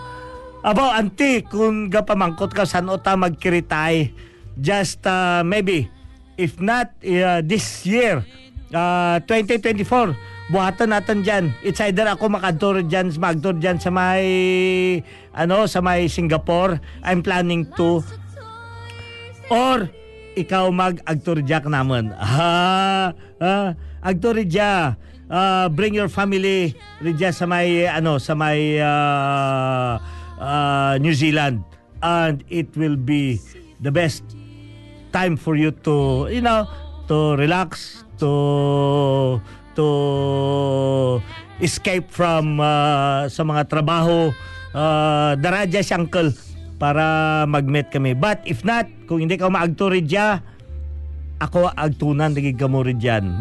Abo, 0.66 0.82
anti, 0.82 1.46
kung 1.46 1.86
gapamangkot 1.86 2.50
ka 2.50 2.66
saan 2.66 2.90
o 2.90 2.98
ta 2.98 3.14
magkiritay, 3.14 4.10
just 4.58 5.04
uh, 5.06 5.46
maybe, 5.46 5.86
if 6.34 6.58
not 6.58 6.90
uh, 7.06 7.38
this 7.44 7.86
year, 7.86 8.26
uh, 8.74 9.22
2024, 9.30 10.16
buhatan 10.50 10.90
natin 10.90 11.22
dyan. 11.22 11.44
It's 11.62 11.78
either 11.78 12.10
ako 12.10 12.34
makador 12.34 12.82
dyan, 12.82 13.14
magdor 13.14 13.54
dyan 13.62 13.78
sa 13.78 13.94
may, 13.94 14.26
ano, 15.30 15.70
sa 15.70 15.78
may 15.78 16.10
Singapore. 16.10 16.82
I'm 17.06 17.22
planning 17.22 17.70
to. 17.78 18.02
Or, 19.46 19.86
ikaw 20.36 20.68
mag-agtor 20.74 21.40
jack 21.46 21.64
naman. 21.64 22.12
Ah, 22.18 23.14
ah, 23.38 23.78
agtor 24.02 24.42
dya. 24.42 24.98
Ah, 25.26 25.66
bring 25.66 25.90
your 25.90 26.06
family 26.06 26.78
dyan 27.02 27.34
sa 27.34 27.50
may, 27.50 27.82
ano, 27.90 28.22
sa 28.22 28.38
may, 28.38 28.78
ah, 28.78 29.98
ah, 30.38 30.94
New 31.02 31.14
Zealand. 31.14 31.66
And 31.98 32.46
it 32.46 32.70
will 32.78 32.94
be 32.94 33.42
the 33.82 33.90
best 33.90 34.22
time 35.10 35.34
for 35.34 35.58
you 35.58 35.74
to, 35.82 36.30
you 36.30 36.44
know, 36.44 36.70
to 37.10 37.34
relax, 37.34 38.04
to 38.22 39.42
to 39.74 39.86
escape 41.58 42.08
from 42.08 42.62
uh, 42.62 43.26
sa 43.26 43.42
mga 43.42 43.66
trabaho. 43.66 44.30
Uh, 44.76 45.32
daradya 45.40 45.80
si 45.80 45.96
uncle 45.96 46.30
para 46.76 47.42
mag-meet 47.48 47.88
kami. 47.88 48.12
But 48.12 48.44
if 48.44 48.60
not, 48.62 48.86
kung 49.08 49.24
hindi 49.24 49.40
ka 49.40 49.48
maagto 49.48 49.88
ridya, 49.88 50.44
ako 51.40 51.72
agtunan 51.72 52.32
naging 52.32 52.60
kamo 52.60 52.84
rin 52.84 53.00
dyan. 53.00 53.24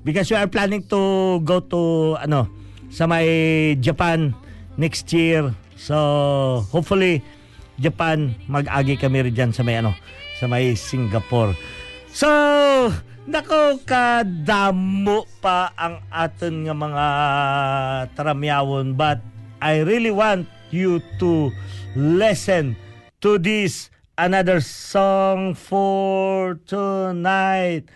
Because 0.00 0.32
we 0.32 0.36
are 0.36 0.48
planning 0.48 0.84
to 0.88 1.40
go 1.44 1.60
to 1.60 2.16
ano 2.20 2.48
sa 2.88 3.04
may 3.04 3.76
Japan 3.78 4.32
next 4.80 5.12
year. 5.12 5.52
So 5.76 5.96
hopefully 6.72 7.20
Japan 7.80 8.36
mag-agi 8.48 8.96
kami 9.00 9.28
rin 9.28 9.34
dyan 9.36 9.52
sa 9.52 9.64
may 9.64 9.80
ano 9.80 9.92
sa 10.40 10.48
may 10.48 10.72
Singapore. 10.76 11.52
So 12.12 12.28
nako 13.28 13.78
kadamo 13.84 15.28
pa 15.44 15.70
ang 15.76 16.02
aton 16.10 16.66
nga 16.66 16.74
mga 16.74 17.06
taramyawon 18.16 18.96
but 18.96 19.20
I 19.60 19.84
really 19.84 20.10
want 20.10 20.48
you 20.72 21.04
to 21.20 21.52
listen 21.94 22.74
to 23.20 23.36
this 23.36 23.92
another 24.16 24.64
song 24.64 25.52
for 25.52 26.56
tonight 26.64 27.86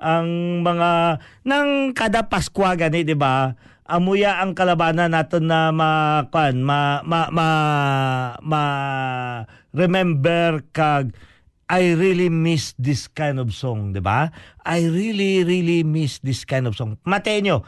ang 0.00 0.60
mga 0.64 1.20
nang 1.44 1.92
kada 1.92 2.26
Pasko 2.26 2.64
gani 2.64 3.04
di 3.04 3.12
ba 3.12 3.52
amuya 3.84 4.40
ang 4.40 4.56
kalabanan 4.56 5.12
naton 5.12 5.44
na 5.44 5.68
ma 5.70 6.24
kwan 6.32 6.64
ma 6.64 7.04
ma 7.04 7.28
ma, 7.28 7.48
ma 8.40 8.62
remember 9.76 10.64
kag 10.72 11.12
I 11.70 11.94
really 11.94 12.26
miss 12.34 12.74
this 12.82 13.06
kind 13.06 13.38
of 13.38 13.54
song, 13.54 13.94
di 13.94 14.02
ba? 14.02 14.34
I 14.66 14.90
really, 14.90 15.46
really 15.46 15.86
miss 15.86 16.18
this 16.18 16.42
kind 16.42 16.66
of 16.66 16.74
song. 16.74 16.98
Matenyo, 17.06 17.62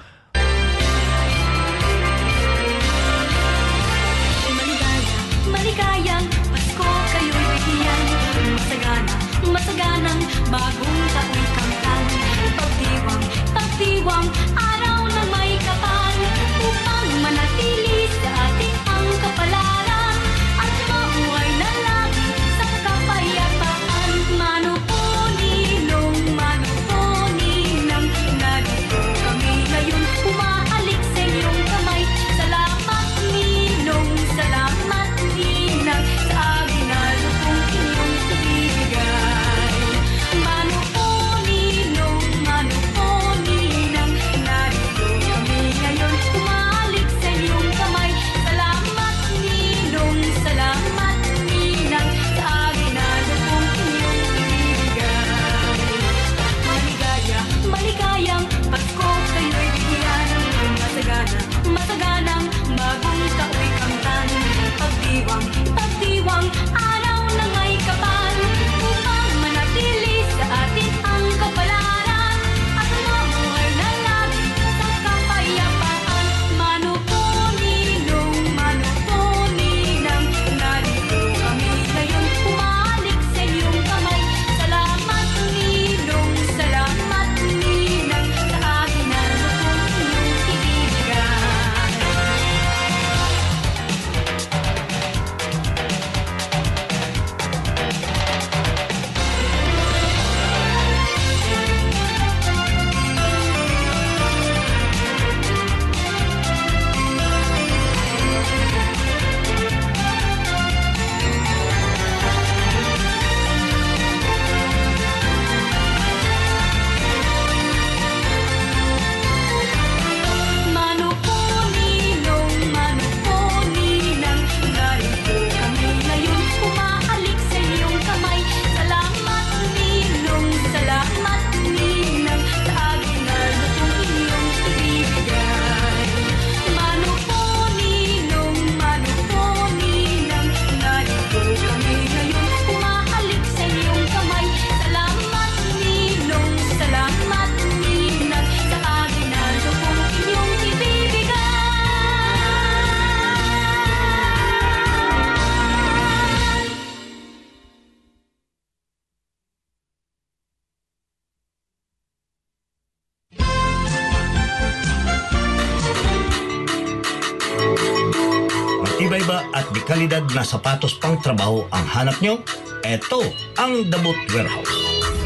na 170.42 170.58
sapatos 170.58 170.98
pang 170.98 171.14
trabaho 171.22 171.62
ang 171.70 171.86
hanap 171.86 172.18
nyo? 172.18 172.42
Eto 172.82 173.22
ang 173.62 173.86
The 173.86 173.98
Boot 174.02 174.18
Warehouse. 174.34 174.74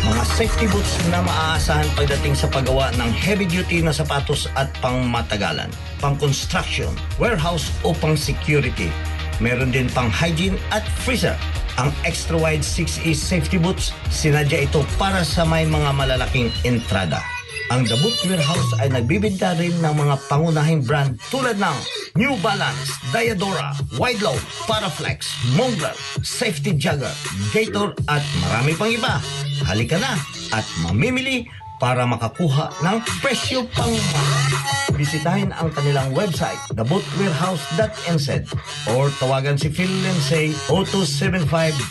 Mga 0.05 0.25
safety 0.37 0.69
boots 0.69 0.93
na 1.09 1.25
maaasahan 1.25 1.89
pagdating 1.97 2.37
sa 2.37 2.53
paggawa 2.53 2.93
ng 3.01 3.17
heavy-duty 3.17 3.81
na 3.81 3.97
sapatos 3.97 4.45
at 4.61 4.69
pang 4.85 5.09
matagalan, 5.09 5.73
pang 6.05 6.21
construction, 6.21 6.93
warehouse 7.17 7.73
o 7.81 7.97
pang 7.97 8.13
security. 8.13 8.93
Meron 9.41 9.73
din 9.73 9.89
pang 9.89 10.13
hygiene 10.13 10.61
at 10.69 10.85
freezer. 11.01 11.33
Ang 11.81 11.97
extra 12.05 12.37
wide 12.37 12.61
6E 12.61 13.17
safety 13.17 13.57
boots, 13.57 13.97
sinadya 14.13 14.69
ito 14.69 14.85
para 15.01 15.25
sa 15.25 15.49
may 15.49 15.65
mga 15.65 15.97
malalaking 15.97 16.53
entrada. 16.61 17.36
Ang 17.67 17.83
The 17.83 17.99
Boot 17.99 18.15
Warehouse 18.31 18.79
ay 18.79 18.95
nagbibinta 18.95 19.59
rin 19.59 19.75
ng 19.83 19.95
mga 19.99 20.15
pangunahing 20.31 20.87
brand 20.87 21.19
tulad 21.35 21.59
ng 21.59 21.77
New 22.15 22.39
Balance, 22.39 22.95
Diadora, 23.11 23.75
Wideload, 23.99 24.39
Paraflex, 24.71 25.27
Mongrel, 25.59 25.99
Safety 26.23 26.79
Jagger, 26.79 27.11
Gator 27.51 27.91
at 28.07 28.23
marami 28.47 28.71
pang 28.79 28.91
iba. 28.95 29.19
Halika 29.67 29.99
na 29.99 30.15
at 30.55 30.63
mamimili 30.87 31.51
para 31.77 32.09
makakuha 32.09 32.73
ng 32.81 32.97
presyo 33.21 33.69
pang. 33.77 33.93
Bisitahin 34.97 35.53
ang 35.53 35.69
kanilang 35.77 36.09
website, 36.17 36.57
thebootwarehouse.nz 36.73 38.29
or 38.97 39.13
tawagan 39.21 39.61
si 39.61 39.69
Phil 39.69 39.93
Lindsay 40.01 40.57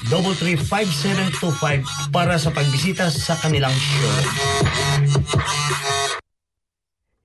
0275-335725 0.09 2.09
para 2.09 2.41
sa 2.41 2.49
pagbisita 2.49 3.13
sa 3.13 3.37
kanilang 3.37 3.73
showroom. 3.73 4.25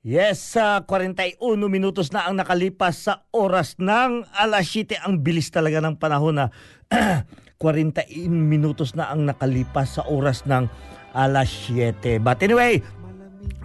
Yes, 0.01 0.57
sa 0.57 0.89
41 0.89 1.37
minutos 1.69 2.09
na 2.09 2.25
ang 2.25 2.41
nakalipas 2.41 3.05
sa 3.05 3.29
oras 3.37 3.77
ng 3.77 4.25
alas 4.33 4.73
7. 4.73 4.97
Ang 5.05 5.21
bilis 5.21 5.53
talaga 5.53 5.77
ng 5.85 6.01
panahon 6.01 6.41
na 6.41 6.49
41 7.61 8.09
minutos 8.33 8.97
na 8.97 9.13
ang 9.13 9.29
nakalipas 9.29 10.01
sa 10.01 10.09
oras 10.09 10.49
ng 10.49 10.73
alas 11.17 11.51
7. 11.69 12.21
But 12.23 12.43
anyway, 12.43 12.85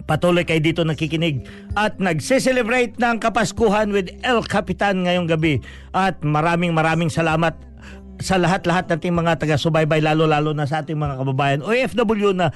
patuloy 0.06 0.46
kayo 0.46 0.62
dito 0.62 0.86
nakikinig 0.86 1.46
at 1.74 1.98
nagse-celebrate 1.98 2.96
ng 2.96 3.18
Kapaskuhan 3.18 3.90
with 3.90 4.10
El 4.22 4.46
Capitan 4.46 5.06
ngayong 5.06 5.26
gabi. 5.26 5.62
At 5.90 6.22
maraming 6.22 6.72
maraming 6.72 7.10
salamat 7.10 7.54
sa 8.22 8.40
lahat-lahat 8.40 8.88
nating 8.88 9.12
mga 9.12 9.36
taga-subaybay, 9.36 10.00
lalo-lalo 10.00 10.56
na 10.56 10.64
sa 10.64 10.80
ating 10.80 10.96
mga 10.96 11.20
kababayan 11.20 11.60
OFW 11.60 12.32
na 12.32 12.48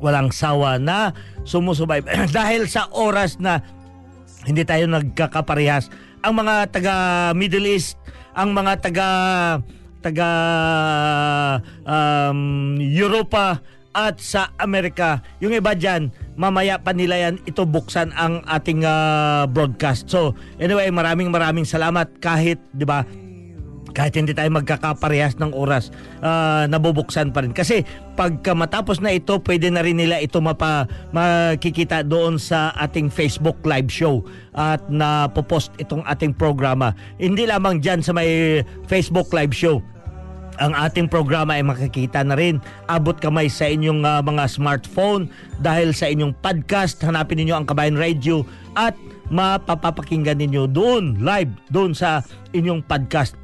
walang 0.00 0.32
sawa 0.32 0.80
na 0.80 1.12
sumusubaybay 1.44 2.28
dahil 2.32 2.64
sa 2.64 2.88
oras 2.88 3.36
na 3.36 3.60
hindi 4.48 4.64
tayo 4.64 4.88
nagkakaparehas 4.88 5.92
ang 6.24 6.32
mga 6.40 6.54
taga 6.72 6.94
Middle 7.36 7.68
East 7.68 8.00
ang 8.32 8.56
mga 8.56 8.80
taga 8.80 9.08
taga 10.00 10.30
um, 11.84 12.80
Europa 12.80 13.60
at 13.94 14.22
sa 14.22 14.54
Amerika 14.58 15.18
yung 15.42 15.50
iba 15.50 15.74
dyan 15.74 16.14
mamaya 16.38 16.78
pa 16.78 16.94
nila 16.94 17.18
yan 17.18 17.42
ito 17.44 17.66
buksan 17.66 18.14
ang 18.14 18.42
ating 18.46 18.86
ah, 18.86 19.46
broadcast 19.50 20.06
so 20.06 20.34
anyway 20.62 20.86
maraming 20.94 21.28
maraming 21.28 21.66
salamat 21.66 22.06
kahit 22.22 22.62
di 22.70 22.86
ba 22.86 23.02
kahit 23.90 24.14
hindi 24.14 24.32
tayo 24.32 24.48
magkakaparehas 24.54 25.36
ng 25.38 25.52
oras, 25.52 25.90
ah, 26.22 26.64
nabubuksan 26.70 27.34
pa 27.34 27.42
rin. 27.42 27.50
Kasi 27.50 27.82
pagka 28.14 28.54
matapos 28.54 29.02
na 29.02 29.10
ito, 29.10 29.38
pwede 29.42 29.68
na 29.68 29.82
rin 29.82 29.98
nila 29.98 30.22
ito 30.22 30.38
mapa, 30.38 30.86
makikita 31.10 32.06
doon 32.06 32.38
sa 32.38 32.70
ating 32.78 33.10
Facebook 33.10 33.58
live 33.66 33.90
show 33.90 34.22
at 34.54 34.80
napopost 34.86 35.74
itong 35.82 36.06
ating 36.06 36.34
programa. 36.34 36.94
Hindi 37.18 37.50
lamang 37.50 37.82
dyan 37.82 38.00
sa 38.00 38.14
may 38.14 38.62
Facebook 38.86 39.30
live 39.34 39.54
show 39.54 39.82
ang 40.60 40.76
ating 40.76 41.08
programa 41.08 41.56
ay 41.56 41.64
makikita 41.64 42.20
na 42.20 42.36
rin. 42.36 42.60
Abot 42.86 43.16
kamay 43.16 43.48
sa 43.48 43.64
inyong 43.66 44.04
ah, 44.04 44.20
mga 44.20 44.44
smartphone 44.46 45.32
dahil 45.64 45.96
sa 45.96 46.06
inyong 46.06 46.36
podcast. 46.44 47.00
Hanapin 47.00 47.40
ninyo 47.40 47.56
ang 47.56 47.66
Kabayan 47.66 47.96
Radio 47.96 48.44
at 48.76 48.92
mapapapakinggan 49.32 50.36
ninyo 50.36 50.68
doon 50.68 51.16
live 51.24 51.50
doon 51.72 51.96
sa 51.96 52.20
inyong 52.52 52.84
podcast 52.84 53.38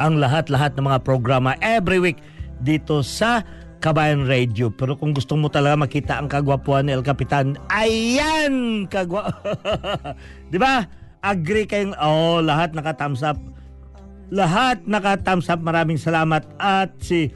ang 0.00 0.18
lahat-lahat 0.18 0.72
ng 0.74 0.88
mga 0.88 1.04
programa 1.04 1.52
every 1.60 2.00
week 2.00 2.18
dito 2.64 3.04
sa 3.06 3.46
Kabayan 3.82 4.26
Radio. 4.26 4.70
Pero 4.70 4.94
kung 4.94 5.14
gusto 5.14 5.34
mo 5.34 5.46
talaga 5.50 5.74
makita 5.78 6.18
ang 6.18 6.30
kagwapuan 6.30 6.86
ni 6.86 6.94
El 6.94 7.06
Capitan, 7.06 7.58
ayan! 7.70 8.86
Kagwa... 8.86 9.30
Di 10.52 10.58
ba? 10.58 10.86
Agree 11.22 11.66
kayong, 11.66 11.94
oh, 11.98 12.38
lahat 12.42 12.74
naka-thumbs 12.74 13.22
up. 13.26 13.38
Lahat 14.32 14.80
naka-thumbs 14.88 15.52
up. 15.52 15.60
Maraming 15.60 16.00
salamat. 16.00 16.48
At 16.56 16.96
si, 17.04 17.28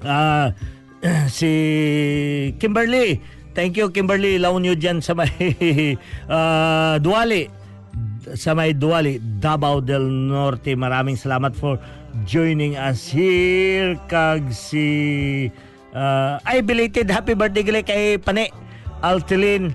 ah, 0.00 0.56
si 1.28 1.52
Kimberly, 2.56 3.20
thank 3.52 3.76
you 3.76 3.92
Kimberly. 3.92 4.40
Laon 4.40 4.64
nyo 4.64 4.72
dyan 4.72 5.04
sa 5.04 5.12
may 5.12 5.28
ah, 6.32 6.96
Duwali 6.96 7.58
sa 8.36 8.52
may 8.52 8.76
Duwali, 8.76 9.20
Davao 9.20 9.80
del 9.80 10.04
Norte. 10.04 10.74
Maraming 10.76 11.16
salamat 11.16 11.54
for 11.56 11.80
joining 12.28 12.76
us 12.76 13.08
here. 13.08 13.96
Kag 14.10 14.50
si... 14.52 15.48
Uh, 15.94 16.36
ay, 16.44 16.60
belated 16.60 17.08
happy 17.08 17.32
birthday 17.32 17.64
gali 17.64 17.80
kay 17.80 18.20
Pane 18.20 18.52
Altilin. 19.00 19.72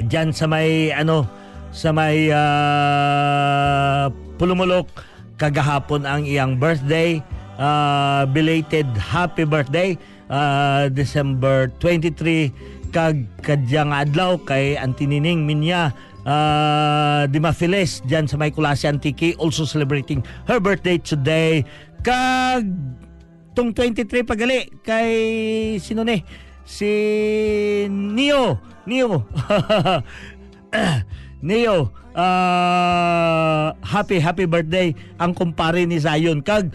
Diyan 0.00 0.32
sa 0.32 0.48
may, 0.48 0.94
ano, 0.94 1.28
sa 1.74 1.92
may 1.92 2.30
uh, 2.32 4.08
Pulumulok. 4.40 5.09
Kagahapon 5.40 6.04
ang 6.04 6.28
iyang 6.28 6.60
birthday. 6.60 7.24
Uh, 7.56 8.28
belated 8.28 8.84
happy 9.00 9.48
birthday. 9.48 9.96
Uh, 10.28 10.92
December 10.92 11.72
23 11.80 12.92
kag 12.92 13.24
kadyang 13.40 13.88
adlaw 13.88 14.36
kay 14.36 14.76
Antinining 14.76 15.48
Minya. 15.48 15.96
Uh, 16.20 17.24
Dimafiles 17.32 18.04
dyan 18.04 18.28
sa 18.28 18.36
may 18.36 18.52
Kulasi 18.52 18.84
Antiki 18.84 19.32
also 19.40 19.64
celebrating 19.64 20.20
her 20.44 20.60
birthday 20.60 21.00
today. 21.00 21.64
Kag 22.04 22.68
tong 23.56 23.72
23 23.72 24.20
pagali 24.28 24.68
kay 24.84 25.10
sino 25.80 26.04
ni? 26.04 26.20
Si 26.68 26.92
Neo. 27.88 28.60
Neo. 28.84 29.24
Neo 31.48 31.99
uh, 32.14 33.74
happy 33.84 34.18
happy 34.18 34.46
birthday 34.46 34.94
ang 35.18 35.34
kumpare 35.34 35.84
ni 35.86 35.98
Zion 35.98 36.42
kag 36.42 36.74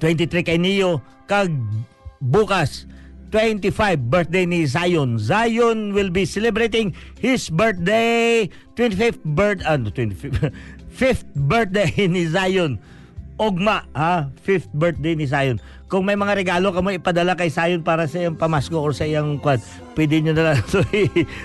23 0.00 0.46
kay 0.46 0.58
Neo 0.58 1.02
kag 1.26 1.52
bukas 2.22 2.88
25 3.28 4.08
birthday 4.08 4.48
ni 4.48 4.64
Zion. 4.64 5.20
Zion 5.20 5.92
will 5.92 6.08
be 6.08 6.24
celebrating 6.24 6.96
his 7.20 7.52
birthday 7.52 8.48
25th 8.72 9.20
birth 9.36 9.60
ano 9.68 9.92
25th 9.92 10.48
5th 10.88 11.28
birthday 11.36 11.92
ni 12.08 12.24
Zion. 12.24 12.80
Ogma, 13.38 13.86
ha? 13.94 14.34
Fifth 14.42 14.66
birthday 14.74 15.14
ni 15.14 15.30
Zion. 15.30 15.62
Kung 15.86 16.02
may 16.02 16.18
mga 16.18 16.36
regalo 16.36 16.74
ka 16.74 16.82
ipadala 16.82 17.38
kay 17.38 17.48
Zion 17.48 17.86
para 17.86 18.10
sa 18.10 18.18
iyang 18.18 18.34
pamasko 18.34 18.76
or 18.76 18.90
sa 18.90 19.06
iyang 19.06 19.38
kwan, 19.38 19.62
pwede 19.94 20.20
nyo 20.20 20.34
na 20.34 20.52
lang 20.52 20.60
so, 20.68 20.82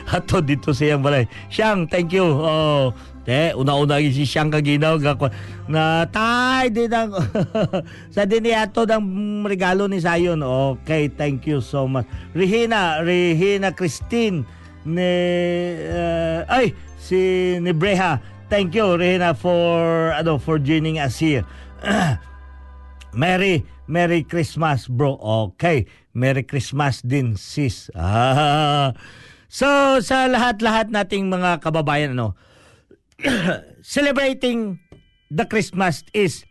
hato 0.10 0.42
dito 0.42 0.74
sa 0.74 0.90
iyang 0.90 1.06
balay. 1.06 1.30
Siyang, 1.54 1.86
thank 1.86 2.12
you. 2.12 2.26
Oh, 2.26 2.92
te, 3.24 3.54
una-una 3.54 4.02
si 4.02 4.26
Siyang 4.26 4.50
kaginaw 4.52 5.00
gakwa 5.00 5.32
na 5.70 6.04
tay 6.10 6.74
din 6.74 6.92
ang 6.92 7.16
sa 8.14 8.28
din 8.28 8.52
ato 8.52 8.84
ng 8.90 9.46
regalo 9.46 9.86
ni 9.86 10.02
Zion. 10.02 10.42
Okay, 10.42 11.08
thank 11.14 11.46
you 11.46 11.62
so 11.62 11.88
much. 11.88 12.10
Regina, 12.34 13.06
Regina 13.06 13.70
Christine 13.70 14.44
ni 14.84 15.14
uh, 15.88 16.44
ay 16.50 16.76
si 16.98 17.16
ni 17.62 17.72
Breha. 17.72 18.20
Thank 18.52 18.76
you 18.76 19.00
Regina 19.00 19.38
for 19.38 20.12
ano 20.12 20.36
for 20.42 20.60
joining 20.60 21.00
us 21.00 21.22
here. 21.22 21.48
Merry 23.14 23.64
Merry 23.86 24.24
Christmas 24.24 24.88
bro. 24.88 25.20
Okay. 25.20 25.86
Merry 26.16 26.44
Christmas 26.48 27.04
din 27.04 27.36
sis. 27.36 27.92
Ah. 27.94 28.94
So 29.54 30.02
sa 30.02 30.26
lahat-lahat 30.26 30.90
nating 30.90 31.30
mga 31.30 31.62
kababayan 31.62 32.18
ano 32.18 32.34
celebrating 33.86 34.82
the 35.30 35.46
Christmas 35.46 36.02
is 36.10 36.42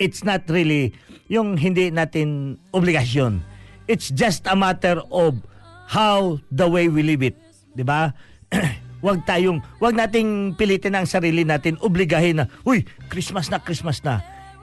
it's 0.00 0.24
not 0.24 0.48
really 0.48 0.96
yung 1.28 1.60
hindi 1.60 1.92
natin 1.92 2.56
obligasyon. 2.72 3.44
It's 3.84 4.08
just 4.08 4.48
a 4.48 4.56
matter 4.56 5.04
of 5.12 5.44
how 5.92 6.40
the 6.48 6.64
way 6.64 6.88
we 6.88 7.04
live 7.04 7.20
it. 7.20 7.36
'Di 7.76 7.84
ba? 7.84 8.16
wag 9.00 9.24
tayong 9.24 9.60
wag 9.80 9.96
nating 9.96 10.54
pilitin 10.56 10.96
ang 10.96 11.08
sarili 11.08 11.44
natin, 11.44 11.80
obligahin 11.80 12.44
na, 12.44 12.46
uy, 12.64 12.84
Christmas 13.08 13.48
na, 13.48 13.60
Christmas 13.60 14.00
na. 14.04 14.20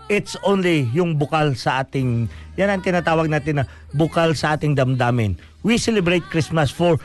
It's 0.08 0.40
only 0.48 0.88
yung 0.96 1.20
bukal 1.20 1.52
sa 1.60 1.84
ating, 1.84 2.32
yan 2.56 2.72
ang 2.72 2.80
tinatawag 2.80 3.28
natin 3.28 3.60
na 3.60 3.66
bukal 3.92 4.32
sa 4.40 4.56
ating 4.56 4.72
damdamin. 4.78 5.36
We 5.68 5.76
celebrate 5.76 6.24
Christmas 6.32 6.72
for 6.72 6.96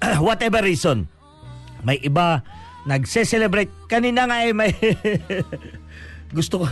whatever 0.24 0.64
reason. 0.64 1.04
May 1.84 2.00
iba 2.00 2.40
nagse-celebrate. 2.88 3.68
Kanina 3.92 4.24
nga 4.24 4.40
eh, 4.40 4.56
may 4.56 4.72
gusto 6.36 6.64
ko, 6.64 6.66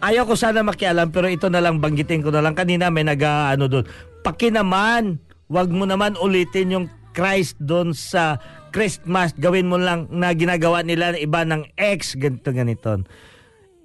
ayaw 0.00 0.24
ko 0.24 0.34
sana 0.38 0.64
makialam 0.64 1.10
pero 1.10 1.26
ito 1.28 1.50
na 1.52 1.60
lang 1.60 1.82
banggitin 1.82 2.24
ko 2.24 2.32
na 2.32 2.40
lang. 2.40 2.56
Kanina 2.56 2.88
may 2.88 3.04
nag 3.04 3.20
ano 3.20 3.68
doon. 3.68 3.84
Paki 4.24 4.54
naman, 4.54 5.20
wag 5.50 5.68
mo 5.68 5.84
naman 5.84 6.16
ulitin 6.16 6.80
yung 6.80 6.86
Christ 7.10 7.58
doon 7.58 7.90
sa 7.92 8.38
Christmas. 8.72 9.34
Gawin 9.36 9.70
mo 9.70 9.76
lang 9.76 10.10
na 10.10 10.34
ginagawa 10.34 10.82
nila 10.82 11.14
ng 11.14 11.20
iba 11.22 11.46
ng 11.46 11.62
ex, 11.78 12.18
ganito 12.18 12.50
ganito. 12.50 13.02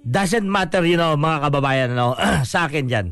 Doesn't 0.05 0.45
matter, 0.45 0.85
you 0.85 0.97
know, 0.97 1.17
mga 1.17 1.49
kababayan, 1.49 1.89
ano, 1.97 2.13
sa 2.51 2.69
akin 2.69 2.85
dyan. 2.85 3.07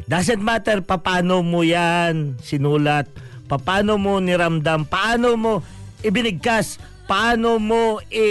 It 0.00 0.08
doesn't 0.08 0.40
matter 0.40 0.80
paano 0.80 1.44
mo 1.44 1.60
yan 1.60 2.40
sinulat, 2.40 3.08
paano 3.48 4.00
mo 4.00 4.20
niramdam, 4.20 4.88
paano 4.88 5.36
mo 5.36 5.52
ibinigkas, 6.00 6.80
paano 7.08 7.56
mo 7.60 8.00
i, 8.12 8.28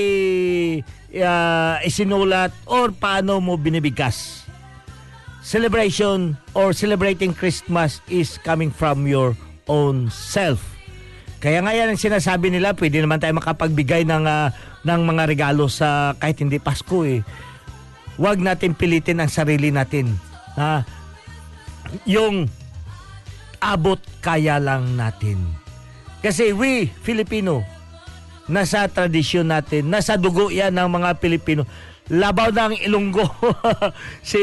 ah, 1.22 1.82
isinulat, 1.82 2.54
or 2.70 2.94
paano 2.94 3.42
mo 3.42 3.58
binibigkas. 3.58 4.46
Celebration 5.42 6.36
or 6.54 6.76
celebrating 6.76 7.32
Christmas 7.32 8.04
is 8.12 8.36
coming 8.44 8.68
from 8.68 9.08
your 9.08 9.32
own 9.72 10.12
self. 10.12 10.77
Kaya 11.38 11.62
nga 11.62 11.74
yan 11.74 11.94
ang 11.94 12.02
sinasabi 12.02 12.50
nila, 12.50 12.74
pwede 12.74 13.02
naman 13.02 13.22
tayo 13.22 13.38
makapagbigay 13.38 14.06
ng, 14.10 14.26
ah, 14.26 14.50
ng 14.82 15.02
mga 15.06 15.24
regalo 15.30 15.70
sa 15.70 16.18
kahit 16.18 16.42
hindi 16.42 16.58
Pasko 16.58 17.06
eh. 17.06 17.22
Huwag 18.18 18.42
natin 18.42 18.74
pilitin 18.74 19.22
ang 19.22 19.30
sarili 19.30 19.70
natin. 19.70 20.18
Ha? 20.58 20.98
yung 22.04 22.52
abot 23.64 24.00
kaya 24.20 24.60
lang 24.60 25.00
natin. 25.00 25.40
Kasi 26.20 26.52
we, 26.52 26.90
Filipino, 27.06 27.64
nasa 28.50 28.90
tradisyon 28.90 29.48
natin, 29.48 29.88
nasa 29.88 30.20
dugo 30.20 30.52
yan 30.52 30.76
ng 30.76 30.90
mga 30.90 31.10
Pilipino. 31.22 31.64
Labaw 32.08 32.52
ng 32.52 32.88
Ilonggo. 32.88 33.28
si 34.24 34.40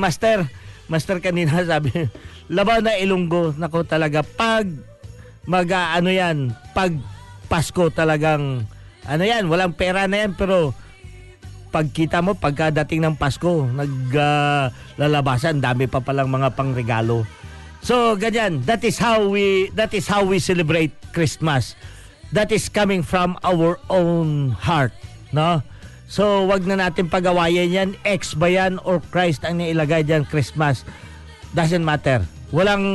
Master, 0.00 0.48
Master 0.88 1.20
kanina 1.20 1.60
sabi, 1.64 1.92
labaw 2.56 2.80
na 2.80 2.96
Ilonggo. 2.96 3.52
Nako 3.56 3.84
talaga, 3.84 4.24
pag 4.24 4.64
mag 5.44 5.68
ah, 5.72 5.96
ano 5.96 6.10
yan, 6.10 6.52
pag 6.72 6.92
Pasko 7.48 7.92
talagang, 7.92 8.64
ano 9.04 9.22
yan, 9.22 9.46
walang 9.52 9.76
pera 9.76 10.08
na 10.08 10.24
yan, 10.24 10.32
pero 10.32 10.72
pagkita 11.74 12.22
mo 12.22 12.38
pagkadating 12.38 13.02
ng 13.02 13.18
Pasko, 13.18 13.66
naglalabasan, 13.66 15.58
dami 15.58 15.90
pa 15.90 15.98
palang 15.98 16.30
mga 16.30 16.54
pangregalo. 16.54 17.26
So 17.84 18.14
ganyan, 18.16 18.64
that 18.64 18.80
is 18.80 18.96
how 18.96 19.28
we 19.28 19.68
that 19.76 19.92
is 19.92 20.08
how 20.08 20.24
we 20.24 20.40
celebrate 20.40 20.94
Christmas. 21.12 21.76
That 22.32 22.48
is 22.48 22.72
coming 22.72 23.04
from 23.04 23.36
our 23.44 23.76
own 23.92 24.56
heart, 24.56 24.96
no? 25.36 25.60
So 26.08 26.48
wag 26.48 26.64
na 26.64 26.80
natin 26.80 27.12
pagawayan 27.12 27.68
yan, 27.74 27.90
ex 28.08 28.32
ba 28.32 28.48
yan 28.48 28.80
or 28.88 29.04
Christ 29.12 29.44
ang 29.44 29.60
nailagay 29.60 30.06
diyan 30.06 30.24
Christmas. 30.30 30.86
Doesn't 31.52 31.84
matter. 31.84 32.24
Walang 32.54 32.86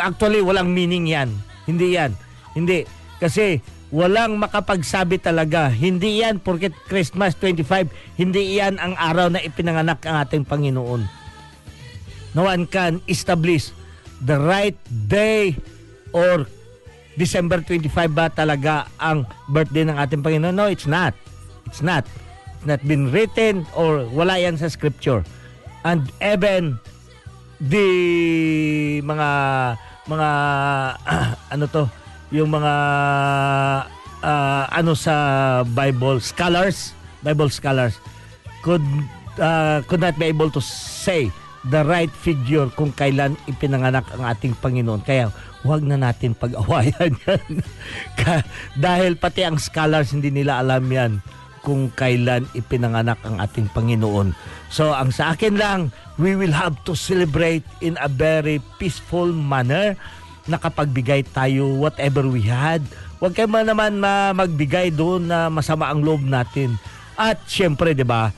actually 0.00 0.40
walang 0.40 0.72
meaning 0.72 1.10
yan. 1.10 1.34
Hindi 1.68 2.00
yan. 2.00 2.16
Hindi 2.56 2.88
kasi 3.20 3.60
walang 3.92 4.40
makapagsabi 4.40 5.20
talaga. 5.20 5.68
Hindi 5.68 6.24
yan 6.24 6.40
porket 6.40 6.72
Christmas 6.88 7.36
25, 7.36 7.88
hindi 8.16 8.56
yan 8.56 8.80
ang 8.80 8.96
araw 8.96 9.28
na 9.28 9.44
ipinanganak 9.44 10.00
ang 10.08 10.24
ating 10.24 10.48
Panginoon. 10.48 11.04
No 12.32 12.48
one 12.48 12.64
can 12.68 13.00
establish 13.08 13.72
the 14.24 14.36
right 14.36 14.76
day 15.08 15.56
or 16.12 16.48
December 17.18 17.58
25 17.64 17.90
ba 18.14 18.30
talaga 18.30 18.86
ang 19.02 19.26
birthday 19.50 19.82
ng 19.82 19.96
ating 19.98 20.22
Panginoon? 20.22 20.54
No, 20.54 20.70
it's 20.70 20.86
not. 20.86 21.16
It's 21.66 21.82
not. 21.82 22.06
It's 22.58 22.66
not 22.68 22.80
been 22.86 23.10
written 23.10 23.66
or 23.74 24.06
wala 24.14 24.38
yan 24.38 24.54
sa 24.54 24.70
scripture. 24.70 25.26
And 25.82 26.06
even 26.22 26.78
the 27.58 27.88
mga 29.02 29.28
mga 30.08 30.28
ano 31.54 31.64
to 31.68 31.84
yung 32.32 32.52
mga 32.52 32.74
ah, 34.24 34.64
ano 34.72 34.92
sa 34.96 35.14
Bible 35.64 36.20
scholars 36.20 36.96
Bible 37.22 37.52
scholars 37.52 37.96
could 38.60 38.84
uh, 39.38 39.80
could 39.86 40.02
not 40.02 40.18
be 40.18 40.26
able 40.26 40.50
to 40.50 40.60
say 40.62 41.30
the 41.66 41.82
right 41.84 42.10
figure 42.10 42.70
kung 42.74 42.94
kailan 42.94 43.34
ipinanganak 43.50 44.06
ang 44.14 44.22
ating 44.24 44.54
Panginoon. 44.58 45.02
Kaya 45.02 45.34
huwag 45.66 45.82
na 45.82 45.98
natin 45.98 46.38
pag-awayan 46.38 47.12
yan. 47.26 47.50
Dahil 48.78 49.18
pati 49.18 49.42
ang 49.42 49.58
scholars 49.58 50.14
hindi 50.14 50.30
nila 50.30 50.62
alam 50.62 50.86
yan 50.86 51.18
kung 51.60 51.90
kailan 51.94 52.46
ipinanganak 52.54 53.18
ang 53.26 53.42
ating 53.42 53.68
Panginoon. 53.72 54.32
So 54.70 54.92
ang 54.92 55.10
sa 55.10 55.34
akin 55.34 55.58
lang, 55.58 55.80
we 56.16 56.34
will 56.34 56.54
have 56.54 56.76
to 56.86 56.92
celebrate 56.96 57.64
in 57.82 57.98
a 58.02 58.08
very 58.10 58.62
peaceful 58.76 59.30
manner 59.30 59.98
nakapagbigay 60.48 61.28
tayo 61.30 61.76
whatever 61.76 62.24
we 62.24 62.40
had. 62.40 62.80
Huwag 63.20 63.36
kayo 63.36 63.46
man 63.46 63.68
naman 63.68 64.00
na 64.00 64.32
magbigay 64.32 64.88
doon 64.90 65.28
na 65.28 65.52
masama 65.52 65.92
ang 65.92 66.00
loob 66.00 66.24
natin. 66.24 66.74
At 67.14 67.44
syempre, 67.44 67.92
'di 67.92 68.08
ba? 68.08 68.32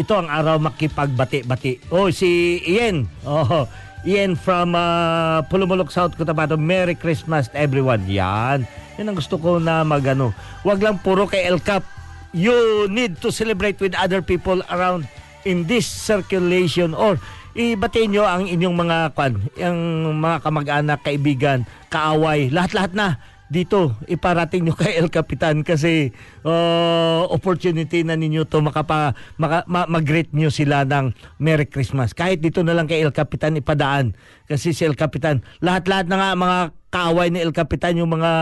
Ito 0.00 0.16
ang 0.16 0.32
araw 0.32 0.56
makipagbati-bati. 0.64 1.92
Oh, 1.92 2.08
si 2.08 2.62
Ian. 2.64 3.04
Oh, 3.26 3.68
Ian 4.00 4.32
from 4.32 4.72
uh, 4.72 5.44
Pulumulok, 5.52 5.92
South 5.92 6.16
Cotabato. 6.16 6.56
Merry 6.56 6.96
Christmas 6.96 7.52
everyone. 7.52 8.08
Yan. 8.08 8.64
Yan 8.96 9.06
ang 9.12 9.16
gusto 9.16 9.36
ko 9.36 9.60
na 9.60 9.84
magano. 9.84 10.32
Huwag 10.64 10.80
lang 10.80 11.00
puro 11.04 11.28
kay 11.28 11.44
El 11.44 11.60
Cap. 11.60 11.84
You 12.32 12.86
need 12.88 13.20
to 13.20 13.28
celebrate 13.28 13.76
with 13.82 13.92
other 13.98 14.24
people 14.24 14.64
around 14.72 15.04
in 15.44 15.68
this 15.68 15.84
circulation 15.84 16.96
or 16.96 17.20
ibatiin 17.58 18.14
nyo 18.14 18.24
ang 18.24 18.46
inyong 18.46 18.76
mga 18.76 18.98
kwan, 19.18 19.34
yung 19.58 19.78
mga 20.22 20.36
kamag-anak, 20.46 21.00
kaibigan, 21.02 21.66
kaaway, 21.90 22.46
lahat-lahat 22.48 22.92
na 22.94 23.08
dito 23.50 23.98
iparating 24.06 24.62
nyo 24.62 24.78
kay 24.80 24.96
El 24.96 25.10
Capitan 25.10 25.66
kasi 25.66 26.14
uh, 26.46 27.26
opportunity 27.28 28.06
na 28.06 28.14
ninyo 28.14 28.46
to 28.46 28.62
makapa, 28.62 29.18
maka, 29.36 29.66
ma, 29.66 29.84
mag-greet 29.90 30.30
nyo 30.30 30.48
sila 30.48 30.86
ng 30.86 31.10
Merry 31.42 31.66
Christmas. 31.66 32.14
Kahit 32.14 32.38
dito 32.40 32.62
na 32.62 32.72
lang 32.72 32.86
kay 32.86 33.02
El 33.02 33.10
Capitan 33.10 33.58
ipadaan 33.58 34.14
kasi 34.46 34.70
si 34.70 34.86
El 34.86 34.94
Capitan, 34.94 35.42
lahat-lahat 35.58 36.06
na 36.06 36.16
nga 36.16 36.30
mga 36.38 36.58
kaaway 36.94 37.28
ni 37.34 37.42
El 37.42 37.50
Capitan 37.50 37.98
yung 37.98 38.14
mga 38.14 38.32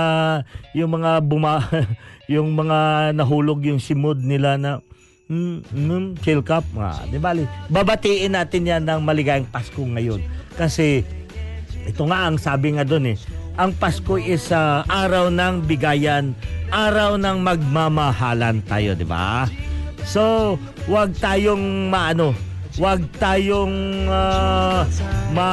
yung 0.77 0.93
mga 0.93 1.25
buma 1.25 1.65
yung 2.33 2.53
mga 2.53 3.11
nahulog 3.17 3.65
yung 3.65 3.81
simod 3.81 4.21
nila 4.21 4.61
na 4.61 4.85
Mm, 5.29 5.61
mm, 5.61 6.25
chill 6.25 6.41
cup 6.41 6.65
nga. 6.73 7.05
Di 7.05 7.21
bali, 7.21 7.45
babatiin 7.69 8.33
natin 8.33 8.65
yan 8.65 8.89
ng 8.89 9.05
maligayang 9.05 9.45
Pasko 9.45 9.85
ngayon. 9.85 10.25
Kasi 10.57 11.05
ito 11.85 12.03
nga 12.09 12.25
ang 12.25 12.41
sabi 12.41 12.73
nga 12.73 12.85
doon 12.89 13.13
eh. 13.13 13.17
Ang 13.59 13.75
Pasko 13.75 14.15
is 14.15 14.55
ah, 14.55 14.87
araw 14.87 15.35
ng 15.35 15.67
bigayan, 15.67 16.31
araw 16.71 17.19
ng 17.19 17.43
magmamahalan 17.43 18.63
tayo, 18.71 18.95
di 18.95 19.03
ba? 19.03 19.51
So, 20.07 20.55
wag 20.87 21.19
tayong 21.19 21.91
maano, 21.91 22.39
wag 22.79 23.03
tayong 23.19 24.07
ah, 24.07 24.87
ma 25.35 25.51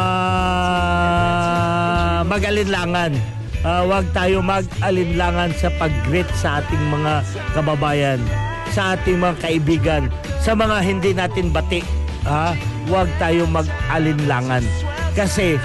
magalinlangan. 2.30 3.18
Ah, 3.66 3.82
wag 3.90 4.06
tayo 4.14 4.46
mag-alinlangan 4.46 5.50
sa 5.58 5.74
pag-greet 5.82 6.30
sa 6.38 6.62
ating 6.62 6.84
mga 6.94 7.26
kababayan 7.58 8.22
sa 8.76 9.00
ating 9.00 9.24
mga 9.24 9.36
kaibigan, 9.40 10.04
sa 10.44 10.52
mga 10.52 10.84
hindi 10.84 11.16
natin 11.16 11.48
bati, 11.54 11.80
ha? 12.28 12.52
huwag 12.92 13.08
tayo 13.22 13.48
mag-alinlangan. 13.48 14.68
Kasi 15.16 15.56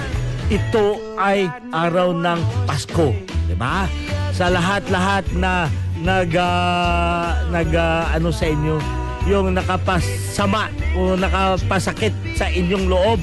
ito 0.47 1.10
ay 1.21 1.45
araw 1.69 2.17
ng 2.17 2.39
Pasko, 2.65 3.13
di 3.45 3.53
ba? 3.53 3.85
Sa 4.33 4.49
lahat-lahat 4.49 5.29
na 5.37 5.69
nag 6.01 6.33
ah, 6.33 7.37
nag 7.53 7.69
ah, 7.77 8.09
ano 8.09 8.33
sa 8.33 8.49
inyo, 8.49 8.81
yung 9.29 9.53
nakapasama 9.53 10.73
o 10.97 11.13
nakapasakit 11.13 12.11
sa 12.33 12.49
inyong 12.49 12.89
loob 12.89 13.21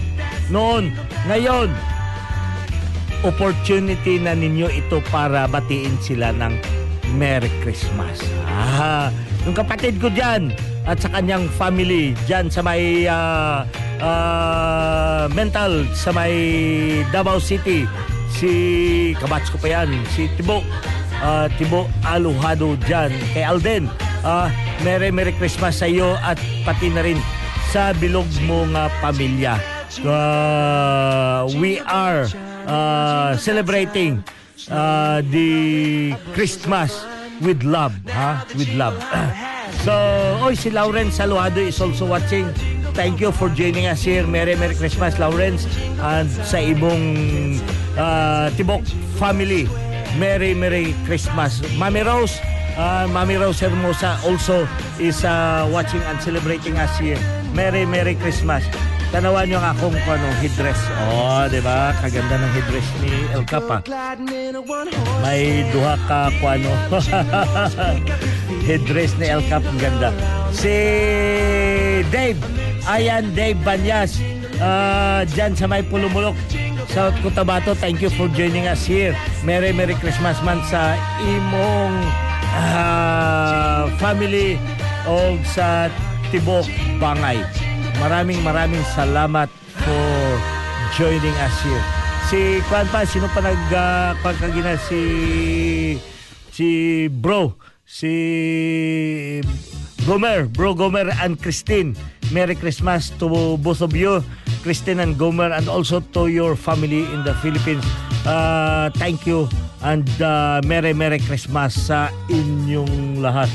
noon, 0.54 0.94
ngayon, 1.26 1.66
opportunity 3.26 4.22
na 4.22 4.38
ninyo 4.38 4.70
ito 4.70 5.02
para 5.10 5.50
batiin 5.50 5.98
sila 5.98 6.30
ng 6.30 6.54
Merry 7.18 7.50
Christmas. 7.66 8.22
Ah, 8.46 9.10
yung 9.42 9.58
kapatid 9.58 9.98
ko 9.98 10.06
dyan 10.06 10.54
at 10.86 11.02
sa 11.02 11.10
kanyang 11.10 11.50
family 11.58 12.14
dyan 12.30 12.46
sa 12.46 12.62
may 12.62 13.10
ah, 13.10 13.66
ah, 14.00 15.26
mental 15.32 15.86
sa 15.94 16.10
may 16.14 16.34
Davao 17.10 17.38
City 17.42 17.86
si 18.32 18.50
kabats 19.18 19.50
ko 19.50 19.58
pa 19.58 19.82
yan 19.82 19.90
si 20.14 20.30
Tibo 20.38 20.62
ah, 21.22 21.46
Tibo 21.58 21.86
Aluhado 22.06 22.74
dyan 22.84 23.10
kay 23.34 23.44
Alden 23.46 23.90
ah, 24.22 24.50
Merry 24.86 25.10
Merry 25.10 25.34
Christmas 25.34 25.78
sa 25.80 25.86
iyo 25.90 26.14
at 26.22 26.38
pati 26.66 26.90
na 26.90 27.02
rin 27.02 27.18
sa 27.68 27.92
bilog 27.96 28.26
mo 28.46 28.64
nga 28.72 28.88
pamilya 29.02 29.78
Ah, 30.04 31.48
we 31.58 31.80
are 31.80 32.28
ah, 32.68 33.34
celebrating 33.40 34.22
uh, 34.70 35.24
the 35.32 36.12
Christmas 36.36 36.92
with 37.40 37.64
love, 37.64 37.96
ha? 38.12 38.44
With 38.54 38.68
love. 38.76 38.94
so, 39.84 39.92
oy, 40.44 40.54
si 40.54 40.70
Lawrence 40.70 41.16
Saluado 41.16 41.64
is 41.64 41.80
also 41.80 42.06
watching. 42.06 42.46
Thank 42.98 43.20
you 43.22 43.30
for 43.30 43.46
joining 43.48 43.86
us 43.86 44.02
here. 44.02 44.26
Merry 44.26 44.58
Merry 44.58 44.74
Christmas, 44.74 45.22
Lawrence. 45.22 45.70
And 46.02 46.26
sa 46.26 46.58
imong 46.58 47.62
uh, 47.94 48.50
Tibok 48.58 48.82
family, 49.22 49.70
Merry 50.18 50.50
Merry 50.50 50.98
Christmas. 51.06 51.62
Mami 51.78 52.02
Rose, 52.02 52.42
uh, 52.74 53.06
Mami 53.06 53.38
Rose 53.38 53.62
Hermosa 53.62 54.18
also 54.26 54.66
is 54.98 55.22
uh, 55.22 55.70
watching 55.70 56.02
and 56.10 56.18
celebrating 56.18 56.74
us 56.74 56.90
here. 56.98 57.22
Merry 57.54 57.86
Merry 57.86 58.18
Christmas. 58.18 58.66
Tanawan 59.08 59.48
nyo 59.48 59.56
ang 59.56 59.72
akong 59.72 59.96
ano, 60.04 60.28
headdress. 60.44 60.80
Oh, 61.08 61.48
di 61.48 61.64
ba? 61.64 61.96
Kaganda 61.96 62.36
ng 62.36 62.52
headdress 62.52 62.88
ni 63.00 63.12
El 63.32 63.44
Capa. 63.48 63.80
May 65.24 65.64
duha 65.72 65.96
ka 66.04 66.28
kuano. 66.44 66.68
headdress 68.68 69.16
ni 69.16 69.32
El 69.32 69.40
Cap 69.48 69.64
ganda. 69.80 70.12
Si 70.52 70.76
Dave, 72.12 72.36
ayan 72.84 73.32
Dave 73.32 73.56
Banyas. 73.64 74.20
Uh, 74.60 75.24
dyan 75.32 75.56
sa 75.56 75.64
may 75.64 75.80
pulumulok 75.80 76.36
sa 76.92 77.08
Cotabato. 77.24 77.72
Thank 77.72 78.04
you 78.04 78.12
for 78.12 78.28
joining 78.36 78.68
us 78.68 78.84
here. 78.84 79.16
Merry 79.40 79.72
Merry 79.72 79.96
Christmas 79.96 80.36
man 80.44 80.60
sa 80.68 81.00
imong 81.24 81.94
uh, 82.52 83.88
family 83.96 84.60
o 85.08 85.40
sa 85.48 85.88
Tibok 86.28 86.68
Bangay. 87.00 87.67
Maraming 87.98 88.40
maraming 88.46 88.84
salamat 88.94 89.50
for 89.82 90.08
joining 90.94 91.34
us 91.42 91.54
here. 91.66 91.84
Si 92.30 92.38
Kwan 92.70 92.86
pa, 92.94 93.02
sino 93.02 93.26
pa 93.32 93.42
nag 93.42 93.58
uh, 93.74 94.78
si 94.86 95.00
si 96.54 96.68
bro, 97.10 97.58
si 97.82 98.12
Gomer, 100.06 100.46
bro 100.46 100.78
Gomer 100.78 101.10
and 101.18 101.42
Christine. 101.42 101.98
Merry 102.28 102.54
Christmas 102.54 103.08
to 103.16 103.56
both 103.56 103.80
of 103.80 103.96
you, 103.96 104.20
Christine 104.60 105.00
and 105.00 105.16
Gomer, 105.16 105.48
and 105.48 105.66
also 105.66 106.04
to 106.12 106.28
your 106.28 106.54
family 106.54 107.08
in 107.08 107.24
the 107.24 107.32
Philippines. 107.40 107.84
Uh, 108.28 108.92
thank 109.00 109.24
you 109.24 109.48
and 109.82 110.06
uh, 110.20 110.60
Merry 110.66 110.92
Merry 110.92 111.18
Christmas 111.18 111.74
sa 111.88 112.12
inyong 112.28 113.24
lahat. 113.24 113.48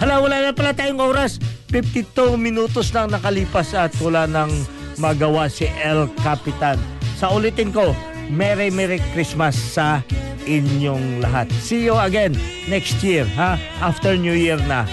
Hala, 0.00 0.16
wala 0.16 0.40
na 0.40 0.56
pala 0.56 0.72
tayong 0.72 0.96
oras. 0.96 1.36
52 1.68 2.40
minutos 2.40 2.88
nang 2.96 3.12
nakalipas 3.12 3.76
at 3.76 3.92
wala 4.00 4.24
nang 4.24 4.48
magawa 4.96 5.44
si 5.52 5.68
El 5.84 6.08
Capitan. 6.24 6.80
Sa 7.20 7.28
ulitin 7.36 7.68
ko, 7.68 7.92
Merry 8.32 8.72
Merry 8.72 8.96
Christmas 9.12 9.52
sa 9.60 10.00
inyong 10.48 11.20
lahat. 11.20 11.52
See 11.60 11.84
you 11.84 12.00
again 12.00 12.32
next 12.64 13.04
year, 13.04 13.28
ha? 13.36 13.60
After 13.84 14.16
New 14.16 14.32
Year 14.32 14.56
na. 14.64 14.88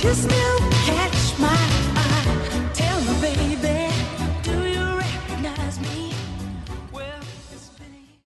kiss 0.00 0.24
me 0.24 0.59